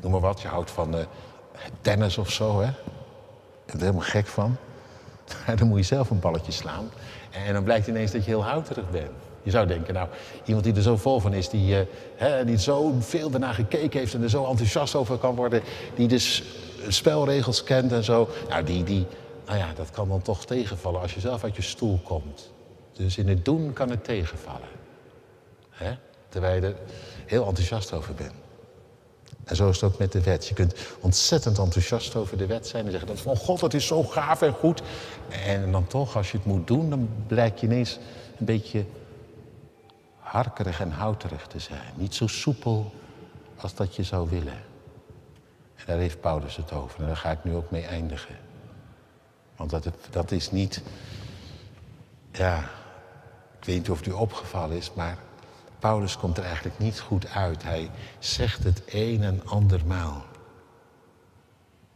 Noem 0.00 0.12
maar 0.12 0.20
wat, 0.20 0.40
je 0.40 0.48
houdt 0.48 0.70
van 0.70 0.94
uh, 0.94 1.00
tennis 1.80 2.18
of 2.18 2.30
zo, 2.30 2.60
hè. 2.60 2.66
Je 3.66 3.72
er 3.72 3.78
helemaal 3.78 4.00
gek 4.00 4.26
van. 4.26 4.56
dan 5.58 5.68
moet 5.68 5.78
je 5.78 5.84
zelf 5.84 6.10
een 6.10 6.20
balletje 6.20 6.52
slaan. 6.52 6.90
En 7.30 7.52
dan 7.52 7.64
blijkt 7.64 7.86
ineens 7.86 8.12
dat 8.12 8.24
je 8.24 8.30
heel 8.30 8.44
houterig 8.44 8.90
bent. 8.90 9.10
Je 9.42 9.50
zou 9.50 9.66
denken, 9.66 9.94
nou, 9.94 10.08
iemand 10.44 10.64
die 10.64 10.74
er 10.74 10.82
zo 10.82 10.96
vol 10.96 11.20
van 11.20 11.32
is, 11.32 11.48
die, 11.48 11.74
uh, 11.74 11.80
hè, 12.14 12.44
die 12.44 12.58
zo 12.58 12.94
veel 12.98 13.30
daarna 13.30 13.52
gekeken 13.52 13.98
heeft 13.98 14.14
en 14.14 14.22
er 14.22 14.30
zo 14.30 14.46
enthousiast 14.46 14.94
over 14.94 15.18
kan 15.18 15.34
worden, 15.34 15.62
die 15.94 16.08
dus 16.08 16.42
spelregels 16.88 17.64
kent 17.64 17.92
en 17.92 18.04
zo, 18.04 18.28
nou, 18.48 18.64
die, 18.64 18.84
die, 18.84 19.06
nou 19.46 19.58
ja, 19.58 19.72
dat 19.74 19.90
kan 19.90 20.08
dan 20.08 20.22
toch 20.22 20.44
tegenvallen 20.44 21.00
als 21.00 21.14
je 21.14 21.20
zelf 21.20 21.44
uit 21.44 21.56
je 21.56 21.62
stoel 21.62 22.00
komt. 22.04 22.52
Dus 22.92 23.18
in 23.18 23.28
het 23.28 23.44
doen 23.44 23.72
kan 23.72 23.90
het 23.90 24.04
tegenvallen. 24.04 24.68
Hè? 25.74 25.96
Terwijl 26.28 26.54
je 26.54 26.66
er 26.66 26.76
heel 27.26 27.46
enthousiast 27.46 27.92
over 27.92 28.14
bent. 28.14 28.32
En 29.44 29.56
zo 29.56 29.68
is 29.68 29.80
het 29.80 29.92
ook 29.92 29.98
met 29.98 30.12
de 30.12 30.22
wet. 30.22 30.46
Je 30.46 30.54
kunt 30.54 30.74
ontzettend 31.00 31.58
enthousiast 31.58 32.16
over 32.16 32.36
de 32.36 32.46
wet 32.46 32.66
zijn 32.66 32.84
en 32.84 32.90
zeggen: 32.90 33.18
van 33.18 33.36
God, 33.36 33.60
dat 33.60 33.74
is 33.74 33.86
zo 33.86 34.02
gaaf 34.02 34.42
en 34.42 34.52
goed. 34.52 34.82
En 35.28 35.72
dan 35.72 35.86
toch, 35.86 36.16
als 36.16 36.30
je 36.30 36.36
het 36.36 36.46
moet 36.46 36.66
doen, 36.66 36.90
dan 36.90 37.08
blijkt 37.26 37.60
je 37.60 37.66
ineens 37.66 37.98
een 38.38 38.46
beetje 38.46 38.84
harkerig 40.18 40.80
en 40.80 40.90
houterig 40.90 41.46
te 41.46 41.58
zijn. 41.58 41.92
Niet 41.94 42.14
zo 42.14 42.26
soepel 42.26 42.92
als 43.56 43.74
dat 43.74 43.96
je 43.96 44.02
zou 44.02 44.30
willen. 44.30 44.62
En 45.74 45.84
daar 45.86 45.98
heeft 45.98 46.20
Paulus 46.20 46.56
het 46.56 46.72
over. 46.72 47.00
En 47.00 47.06
daar 47.06 47.16
ga 47.16 47.30
ik 47.30 47.44
nu 47.44 47.54
ook 47.54 47.70
mee 47.70 47.84
eindigen. 47.86 48.36
Want 49.56 49.70
dat, 49.70 49.88
dat 50.10 50.30
is 50.30 50.50
niet. 50.50 50.82
Ja, 52.32 52.58
ik 53.58 53.64
weet 53.64 53.76
niet 53.76 53.90
of 53.90 53.98
het 53.98 54.06
u 54.06 54.10
opgevallen 54.12 54.76
is, 54.76 54.92
maar 54.94 55.18
Paulus 55.84 56.16
komt 56.16 56.38
er 56.38 56.44
eigenlijk 56.44 56.78
niet 56.78 57.00
goed 57.00 57.28
uit. 57.28 57.62
Hij 57.62 57.90
zegt 58.18 58.64
het 58.64 58.82
een 58.86 59.22
en 59.22 59.46
andermaal. 59.46 60.24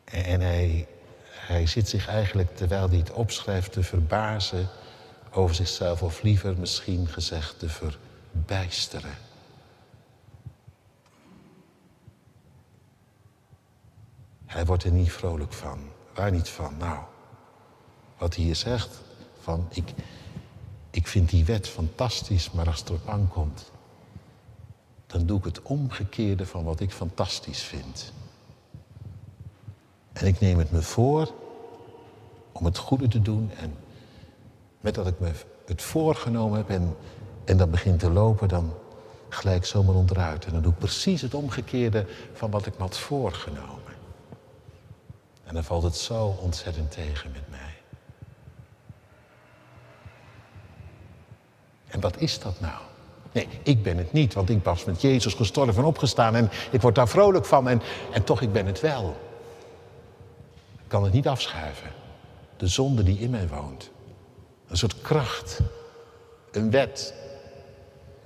En 0.04 0.40
hij, 0.40 0.88
hij 1.30 1.66
zit 1.66 1.88
zich 1.88 2.08
eigenlijk, 2.08 2.56
terwijl 2.56 2.88
hij 2.88 2.98
het 2.98 3.12
opschrijft, 3.12 3.72
te 3.72 3.82
verbazen 3.82 4.68
over 5.30 5.54
zichzelf, 5.54 6.02
of 6.02 6.22
liever 6.22 6.58
misschien 6.58 7.06
gezegd 7.06 7.58
te 7.58 7.68
verbijsteren. 7.68 9.14
Hij 14.46 14.64
wordt 14.64 14.84
er 14.84 14.92
niet 14.92 15.12
vrolijk 15.12 15.52
van. 15.52 15.78
Waar 16.14 16.30
niet 16.30 16.48
van? 16.48 16.76
Nou, 16.76 16.98
wat 18.18 18.34
hij 18.34 18.44
hier 18.44 18.56
zegt, 18.56 19.00
van 19.40 19.68
ik, 19.70 19.92
ik 20.90 21.06
vind 21.06 21.30
die 21.30 21.44
wet 21.44 21.68
fantastisch, 21.68 22.50
maar 22.50 22.66
als 22.66 22.78
het 22.78 22.88
erop 22.88 23.08
aankomt, 23.08 23.70
dan 25.08 25.26
doe 25.26 25.38
ik 25.38 25.44
het 25.44 25.62
omgekeerde 25.62 26.46
van 26.46 26.64
wat 26.64 26.80
ik 26.80 26.92
fantastisch 26.92 27.62
vind. 27.62 28.12
En 30.12 30.26
ik 30.26 30.40
neem 30.40 30.58
het 30.58 30.70
me 30.70 30.82
voor 30.82 31.32
om 32.52 32.64
het 32.64 32.78
goede 32.78 33.08
te 33.08 33.22
doen. 33.22 33.50
En 33.56 33.76
met 34.80 34.94
dat 34.94 35.06
ik 35.06 35.20
me 35.20 35.30
het 35.66 35.82
voorgenomen 35.82 36.58
heb 36.58 36.68
en, 36.68 36.96
en 37.44 37.56
dat 37.56 37.70
begint 37.70 37.98
te 37.98 38.10
lopen, 38.10 38.48
dan 38.48 38.74
gelijk 39.28 39.64
zomaar 39.64 39.94
onderuit. 39.94 40.44
En 40.44 40.52
dan 40.52 40.62
doe 40.62 40.72
ik 40.72 40.78
precies 40.78 41.22
het 41.22 41.34
omgekeerde 41.34 42.06
van 42.32 42.50
wat 42.50 42.66
ik 42.66 42.76
me 42.76 42.82
had 42.82 42.98
voorgenomen. 42.98 43.96
En 45.44 45.54
dan 45.54 45.64
valt 45.64 45.82
het 45.82 45.96
zo 45.96 46.26
ontzettend 46.40 46.90
tegen 46.90 47.30
met 47.30 47.50
mij. 47.50 47.76
En 51.86 52.00
wat 52.00 52.20
is 52.20 52.40
dat 52.40 52.60
nou? 52.60 52.82
Nee, 53.32 53.48
ik 53.62 53.82
ben 53.82 53.96
het 53.96 54.12
niet, 54.12 54.34
want 54.34 54.50
ik 54.50 54.64
was 54.64 54.84
met 54.84 55.00
Jezus 55.00 55.34
gestorven 55.34 55.82
en 55.82 55.88
opgestaan 55.88 56.34
en 56.34 56.50
ik 56.70 56.80
word 56.80 56.94
daar 56.94 57.08
vrolijk 57.08 57.44
van 57.44 57.68
en, 57.68 57.82
en 58.12 58.24
toch, 58.24 58.40
ik 58.40 58.52
ben 58.52 58.66
het 58.66 58.80
wel. 58.80 59.16
Ik 60.76 60.88
kan 60.88 61.04
het 61.04 61.12
niet 61.12 61.28
afschuiven. 61.28 61.90
De 62.56 62.66
zonde 62.66 63.02
die 63.02 63.18
in 63.18 63.30
mij 63.30 63.48
woont. 63.48 63.90
Een 64.68 64.76
soort 64.76 65.00
kracht. 65.00 65.60
Een 66.50 66.70
wet 66.70 67.14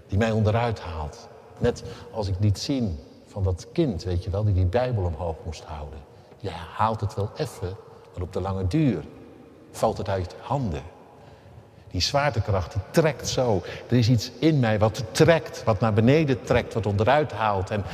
die 0.09 0.19
mij 0.19 0.31
onderuit 0.31 0.81
haalt. 0.81 1.29
Net 1.59 1.83
als 2.13 2.29
ik 2.29 2.35
liet 2.41 2.59
zien 2.59 2.99
van 3.27 3.43
dat 3.43 3.67
kind, 3.73 4.05
weet 4.05 4.25
je 4.25 4.31
wel, 4.31 4.45
die 4.45 4.55
die 4.55 4.65
Bijbel 4.67 5.05
omhoog 5.05 5.37
moest 5.45 5.65
houden. 5.65 5.99
Ja, 6.39 6.53
haalt 6.53 7.01
het 7.01 7.15
wel 7.15 7.31
even, 7.37 7.77
maar 8.13 8.23
op 8.23 8.33
de 8.33 8.41
lange 8.41 8.67
duur 8.67 9.05
valt 9.71 9.99
het 9.99 10.09
uit 10.09 10.35
handen. 10.41 10.83
Die 11.93 12.01
zwaartekracht, 12.01 12.73
die 12.73 12.83
trekt 12.91 13.29
zo. 13.29 13.63
Er 13.89 13.97
is 13.97 14.09
iets 14.09 14.31
in 14.39 14.61
mij 14.61 14.79
wat 14.79 15.05
trekt, 15.11 15.65
wat 15.65 15.81
naar 15.81 15.93
beneden 15.93 16.43
trekt, 16.43 16.75
wat 16.75 16.87
onderuit 16.87 17.33
haalt. 17.33 17.71
En 17.71 17.85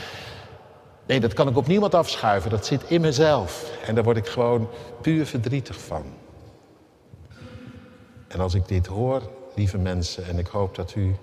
nee, 1.07 1.21
dat 1.21 1.33
kan 1.33 1.49
ik 1.49 1.57
op 1.57 1.67
niemand 1.67 1.95
afschuiven. 1.95 2.51
Dat 2.51 2.67
zit 2.67 2.83
in 2.89 3.01
mezelf. 3.01 3.71
En 3.87 3.95
daar 3.95 4.05
word 4.05 4.17
ik 4.17 4.27
gewoon 4.27 4.69
puur 5.01 5.27
verdrietig 5.27 5.81
van. 5.81 6.05
En 8.29 8.41
als 8.41 8.55
ik 8.55 8.69
dit 8.69 8.87
hoor, 8.87 9.23
lieve 9.55 9.79
mensen, 9.79 10.27
en 10.27 10.39
ik 10.39 10.47
hoop 10.47 10.75
dat 10.75 10.95
u 10.95 11.17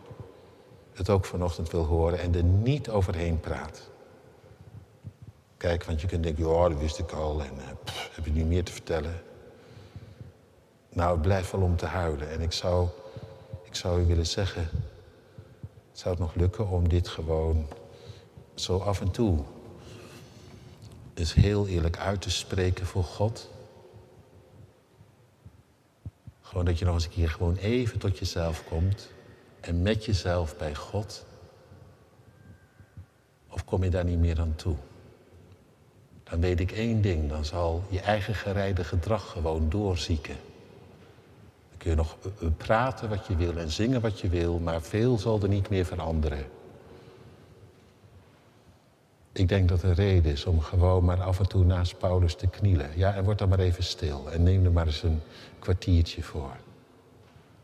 het 0.94 1.10
ook 1.10 1.26
vanochtend 1.26 1.72
wil 1.72 1.84
horen 1.84 2.20
en 2.20 2.36
er 2.36 2.44
niet 2.44 2.90
overheen 2.90 3.40
praat. 3.40 3.90
Kijk, 5.58 5.84
want 5.84 6.02
je 6.02 6.08
kunt 6.08 6.24
denken, 6.24 6.48
ja, 6.48 6.70
dat 6.70 6.80
wist 6.80 7.00
ik 7.00 7.12
al 7.12 7.42
en 7.42 7.78
pff, 7.84 8.10
heb 8.16 8.26
je 8.26 8.32
niet 8.32 8.48
meer 8.48 8.64
te 8.64 8.72
vertellen. 8.72 9.22
Nou, 10.96 11.12
het 11.12 11.22
blijft 11.22 11.52
wel 11.52 11.62
om 11.62 11.76
te 11.76 11.86
huilen. 11.86 12.30
En 12.30 12.42
ik 12.42 12.52
zou, 12.52 12.88
ik 13.64 13.76
zou 13.76 14.02
u 14.02 14.06
willen 14.06 14.26
zeggen, 14.26 14.70
zou 15.92 16.10
het 16.10 16.24
nog 16.24 16.36
lukken 16.36 16.70
om 16.70 16.90
dit 16.90 17.08
gewoon 17.08 17.68
zo 18.54 18.78
af 18.78 19.02
en 19.02 19.12
toe 19.12 19.40
eens 21.14 21.34
heel 21.34 21.68
eerlijk 21.68 21.98
uit 21.98 22.22
te 22.22 22.30
spreken 22.30 22.86
voor 22.86 23.04
God? 23.04 23.50
Gewoon 26.42 26.66
dat 26.66 26.80
je 26.80 26.86
nog 26.86 26.94
eens 26.94 27.06
een 27.06 27.12
keer 27.12 27.30
gewoon 27.30 27.56
even 27.56 28.00
tot 28.00 28.18
jezelf 28.18 28.64
komt 28.68 29.10
en 29.60 29.82
met 29.82 30.06
jezelf 30.06 30.58
bij 30.58 30.76
God. 30.76 31.26
Of 33.50 33.66
kom 33.66 33.84
je 33.84 33.90
daar 33.90 34.06
niet 34.06 34.20
meer 34.20 34.40
aan 34.40 34.56
toe? 34.56 34.76
Dan 36.24 36.40
weet 36.40 36.60
ik 36.60 36.72
één 36.72 37.02
ding, 37.02 37.30
dan 37.30 37.46
zal 37.46 37.84
je 37.90 38.00
eigen 38.00 38.36
gereide 38.36 38.84
gedrag 38.84 39.32
gewoon 39.32 39.70
doorzieken 39.70 40.36
je 41.90 41.96
nog 41.96 42.18
eh, 42.22 42.48
eh, 42.48 42.54
praten 42.58 43.10
wat 43.10 43.28
je 43.28 43.36
wil 43.36 43.58
en 43.58 43.72
zingen 43.72 44.02
wat 44.02 44.20
je 44.20 44.30
wil, 44.30 44.60
maar 44.60 44.82
veel 44.82 45.18
zal 45.18 45.42
er 45.42 45.50
niet 45.50 45.70
meer 45.70 45.86
veranderen. 45.86 46.46
Ik 49.32 49.48
denk 49.50 49.70
dat 49.70 49.84
er 49.84 49.94
reden 49.94 50.32
is 50.32 50.46
om 50.46 50.60
gewoon 50.60 51.04
maar 51.06 51.22
af 51.22 51.40
en 51.40 51.48
toe 51.48 51.66
naast 51.66 51.98
Paulus 51.98 52.36
te 52.36 52.48
knielen. 52.48 52.90
Ja, 52.96 53.14
en 53.14 53.24
word 53.24 53.38
dan 53.38 53.50
maar 53.50 53.60
even 53.60 53.84
stil 53.84 54.32
en 54.32 54.44
neem 54.44 54.66
er 54.66 54.72
maar 54.72 54.86
eens 54.86 55.04
een 55.04 55.22
kwartiertje 55.60 56.24
voor. 56.24 56.56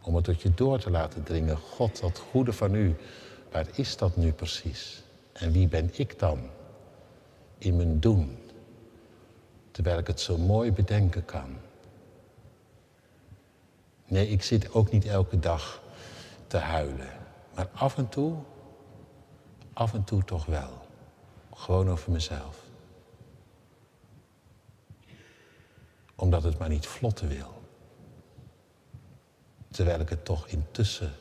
Om 0.02 0.16
het 0.16 0.24
tot 0.24 0.42
je 0.42 0.54
door 0.54 0.80
te 0.80 0.90
laten 0.90 1.24
dringen. 1.24 1.58
God, 1.58 2.02
dat 2.02 2.24
goede 2.32 2.54
van 2.54 2.76
u, 2.76 2.96
waar 3.52 3.68
is 3.76 3.98
dat 3.98 4.16
nu 4.16 4.32
precies? 4.32 5.04
En 5.34 5.52
wie 5.52 5.68
ben 5.68 5.90
ik 5.94 6.20
dan 6.20 6.40
in 7.58 7.76
mijn 7.76 8.00
doen? 8.00 8.38
Terwijl 9.72 9.98
ik 9.98 10.08
het 10.08 10.20
zo 10.20 10.38
mooi 10.38 10.72
bedenken 10.72 11.26
kan. 11.26 11.56
Nee, 14.12 14.28
ik 14.28 14.44
zit 14.44 14.74
ook 14.74 14.92
niet 14.92 15.06
elke 15.06 15.40
dag 15.40 15.82
te 16.48 16.58
huilen. 16.58 17.10
Maar 17.56 17.70
af 17.74 17.98
en 17.98 18.10
toe, 18.10 18.36
af 19.74 19.94
en 19.94 20.04
toe 20.04 20.24
toch 20.24 20.46
wel. 20.46 20.88
Gewoon 21.54 21.90
over 21.90 22.12
mezelf. 22.12 22.58
Omdat 26.16 26.44
het 26.44 26.60
maar 26.60 26.70
niet 26.70 26.88
vlotten 26.88 27.28
wil. 27.28 27.62
Terwijl 29.70 30.00
ik 30.00 30.10
het 30.10 30.26
toch 30.26 30.48
intussen 30.48 31.12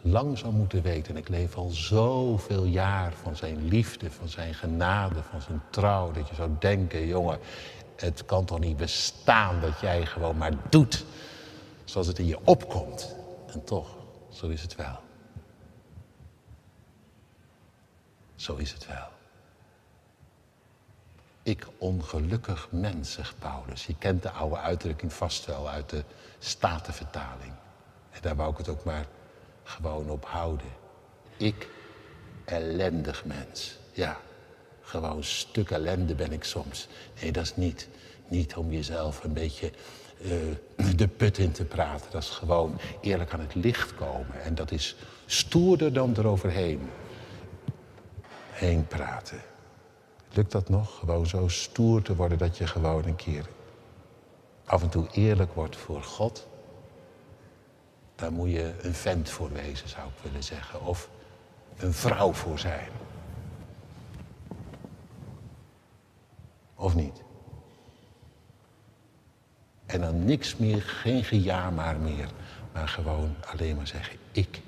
lang 0.00 0.38
zou 0.38 0.52
moeten 0.52 0.82
weten. 0.82 1.14
En 1.14 1.20
ik 1.20 1.28
leef 1.28 1.56
al 1.56 1.68
zoveel 1.68 2.64
jaar 2.64 3.12
van 3.12 3.36
zijn 3.36 3.68
liefde, 3.68 4.10
van 4.10 4.28
zijn 4.28 4.54
genade, 4.54 5.22
van 5.22 5.40
zijn 5.40 5.62
trouw. 5.70 6.12
Dat 6.12 6.28
je 6.28 6.34
zou 6.34 6.50
denken, 6.58 7.06
jongen, 7.06 7.38
het 7.96 8.24
kan 8.24 8.44
toch 8.44 8.58
niet 8.58 8.76
bestaan 8.76 9.60
dat 9.60 9.80
jij 9.80 10.06
gewoon 10.06 10.36
maar 10.36 10.54
doet 10.68 11.04
zoals 11.86 12.06
het 12.06 12.18
in 12.18 12.26
je 12.26 12.38
opkomt. 12.44 13.14
En 13.46 13.64
toch, 13.64 13.96
zo 14.30 14.48
is 14.48 14.62
het 14.62 14.74
wel. 14.74 14.98
Zo 18.34 18.54
is 18.54 18.72
het 18.72 18.86
wel. 18.86 19.08
Ik 21.42 21.66
ongelukkig 21.78 22.68
mens, 22.70 23.12
zegt 23.12 23.38
Paulus. 23.38 23.86
Je 23.86 23.96
kent 23.98 24.22
de 24.22 24.30
oude 24.30 24.56
uitdrukking 24.56 25.12
vast 25.12 25.44
wel 25.44 25.68
uit 25.68 25.90
de 25.90 26.04
Statenvertaling. 26.38 27.52
En 28.10 28.20
daar 28.20 28.36
wou 28.36 28.50
ik 28.50 28.58
het 28.58 28.68
ook 28.68 28.84
maar 28.84 29.06
gewoon 29.62 30.10
op 30.10 30.24
houden. 30.24 30.70
Ik, 31.36 31.68
ellendig 32.44 33.24
mens. 33.24 33.78
Ja, 33.92 34.20
gewoon 34.82 35.24
stuk 35.24 35.70
ellende 35.70 36.14
ben 36.14 36.32
ik 36.32 36.44
soms. 36.44 36.88
Nee, 37.20 37.32
dat 37.32 37.44
is 37.44 37.56
niet. 37.56 37.88
Niet 38.28 38.56
om 38.56 38.72
jezelf 38.72 39.24
een 39.24 39.32
beetje 39.32 39.72
de 40.96 41.08
put 41.16 41.38
in 41.38 41.52
te 41.52 41.64
praten. 41.64 42.10
Dat 42.10 42.22
is 42.22 42.28
gewoon 42.28 42.78
eerlijk 43.00 43.32
aan 43.32 43.40
het 43.40 43.54
licht 43.54 43.94
komen. 43.94 44.42
En 44.42 44.54
dat 44.54 44.70
is 44.70 44.96
stoerder 45.26 45.92
dan 45.92 46.14
eroverheen 46.16 46.90
heen 48.50 48.86
praten. 48.86 49.40
Lukt 50.32 50.52
dat 50.52 50.68
nog? 50.68 50.98
Gewoon 50.98 51.26
zo 51.26 51.48
stoer 51.48 52.02
te 52.02 52.16
worden 52.16 52.38
dat 52.38 52.58
je 52.58 52.66
gewoon 52.66 53.04
een 53.04 53.16
keer 53.16 53.46
af 54.64 54.82
en 54.82 54.88
toe 54.88 55.06
eerlijk 55.12 55.54
wordt 55.54 55.76
voor 55.76 56.02
God. 56.02 56.46
Daar 58.14 58.32
moet 58.32 58.50
je 58.50 58.74
een 58.80 58.94
vent 58.94 59.30
voor 59.30 59.52
wezen, 59.52 59.88
zou 59.88 60.08
ik 60.08 60.22
willen 60.22 60.42
zeggen. 60.42 60.86
Of 60.86 61.10
een 61.76 61.92
vrouw 61.92 62.32
voor 62.32 62.58
zijn. 62.58 62.88
Of 66.74 66.94
niet? 66.94 67.22
En 69.86 70.00
dan 70.00 70.24
niks 70.24 70.56
meer, 70.56 70.82
geen 70.82 71.24
gejaar 71.24 71.72
meer, 72.02 72.28
maar 72.72 72.88
gewoon 72.88 73.34
alleen 73.52 73.76
maar 73.76 73.86
zeggen, 73.86 74.18
ik. 74.32 74.60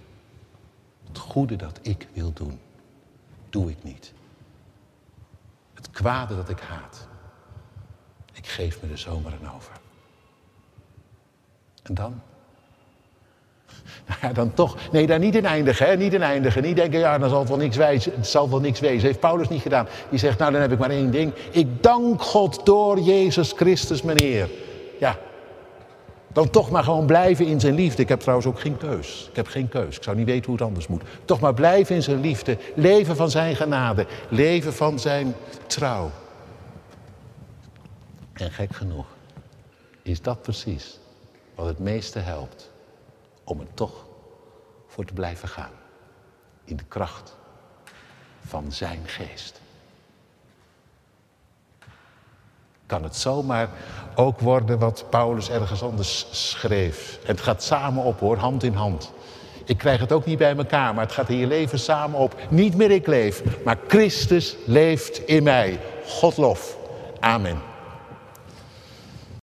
Het 1.09 1.19
goede 1.19 1.57
dat 1.57 1.79
ik 1.83 2.07
wil 2.13 2.33
doen, 2.33 2.59
doe 3.51 3.71
ik 3.71 3.83
niet. 3.83 4.13
Het 5.75 5.91
kwade 5.91 6.37
dat 6.37 6.49
ik 6.49 6.61
haat, 6.61 7.09
ik 8.33 8.47
geef 8.47 8.83
me 8.83 8.89
de 8.89 8.97
zomer 8.97 9.33
aan 9.33 9.55
over. 9.55 9.73
En 11.83 11.95
dan? 11.95 12.21
Nou 14.07 14.21
ja, 14.23 14.33
dan 14.33 14.55
toch. 14.55 14.77
Nee, 14.93 15.07
daar 15.07 15.19
niet 15.19 15.35
in 15.35 15.47
eindigen, 15.47 15.87
hè? 15.87 15.97
Niet 15.97 16.15
in 16.15 16.23
eindigen. 16.23 16.63
Niet 16.63 16.77
denken, 16.77 16.99
ja, 16.99 17.19
dan 17.19 17.29
zal 17.29 17.39
het 17.39 17.49
wel 17.49 17.59
niks 17.59 17.77
wezen. 17.77 18.13
Het 18.13 18.27
zal 18.27 18.51
wel 18.51 18.61
niks 18.61 18.81
wezen. 18.81 19.07
Heeft 19.07 19.21
Paulus 19.21 19.49
niet 19.49 19.63
gedaan. 19.63 19.89
Die 20.11 20.19
zegt, 20.19 20.39
nou, 20.39 20.53
dan 20.53 20.61
heb 20.61 20.73
ik 20.73 20.79
maar 20.79 20.91
één 20.91 21.11
ding. 21.11 21.35
Ik 21.51 21.83
dank 21.83 22.23
God 22.23 22.67
door 22.67 23.01
Jezus 23.01 23.53
Christus, 23.53 24.03
meneer. 24.03 24.49
Ja. 24.99 25.19
Dan 26.33 26.51
toch 26.51 26.71
maar 26.71 26.85
gewoon 26.85 27.07
blijven 27.07 27.47
in 27.47 27.61
zijn 27.61 27.75
liefde. 27.75 28.03
Ik 28.03 28.09
heb 28.09 28.21
trouwens 28.21 28.49
ook 28.49 28.61
geen 28.61 28.77
keus. 28.77 29.27
Ik 29.31 29.37
heb 29.37 29.47
geen 29.47 29.69
keus. 29.69 29.97
Ik 29.97 30.03
zou 30.03 30.17
niet 30.17 30.27
weten 30.27 30.45
hoe 30.45 30.55
het 30.55 30.65
anders 30.65 30.87
moet. 30.87 31.03
Toch 31.25 31.41
maar 31.41 31.55
blijven 31.55 31.95
in 31.95 32.03
zijn 32.03 32.21
liefde. 32.21 32.59
Leven 32.75 33.17
van 33.17 33.31
zijn 33.31 33.57
genade. 33.57 34.07
Leven 34.29 34.75
van 34.75 34.99
zijn 34.99 35.35
trouw. 35.67 36.11
En 38.33 38.51
gek 38.51 38.75
genoeg 38.75 39.07
is 40.03 40.23
dat 40.23 40.43
precies 40.43 40.99
wat 41.55 41.67
het 41.67 41.79
meeste 41.79 42.19
helpt 42.19 42.71
om 43.45 43.61
er 43.61 43.75
toch 43.75 44.07
voor 44.87 45.05
te 45.05 45.13
blijven 45.13 45.49
gaan. 45.49 45.73
In 46.65 46.77
de 46.77 46.85
kracht 46.89 47.37
van 48.47 48.73
zijn 48.73 49.01
geest. 49.05 49.61
Kan 52.89 53.03
het 53.03 53.17
zomaar 53.17 53.69
ook 54.15 54.41
worden 54.41 54.79
wat 54.79 55.05
Paulus 55.11 55.51
ergens 55.51 55.83
anders 55.83 56.27
schreef. 56.31 57.19
Het 57.25 57.41
gaat 57.41 57.63
samen 57.63 58.03
op 58.03 58.21
hoor, 58.21 58.37
hand 58.37 58.63
in 58.63 58.75
hand. 58.75 59.13
Ik 59.65 59.79
krijg 59.79 60.01
het 60.01 60.13
ook 60.13 60.25
niet 60.25 60.39
bij 60.39 60.57
elkaar, 60.57 60.95
maar 60.95 61.05
het 61.05 61.13
gaat 61.13 61.29
in 61.29 61.37
je 61.37 61.47
leven 61.47 61.79
samen 61.79 62.19
op. 62.19 62.35
Niet 62.49 62.77
meer 62.77 62.91
ik 62.91 63.07
leef, 63.07 63.43
maar 63.65 63.79
Christus 63.87 64.57
leeft 64.67 65.19
in 65.27 65.43
mij. 65.43 65.81
God 66.07 66.37
lof. 66.37 66.77
Amen. 67.21 67.68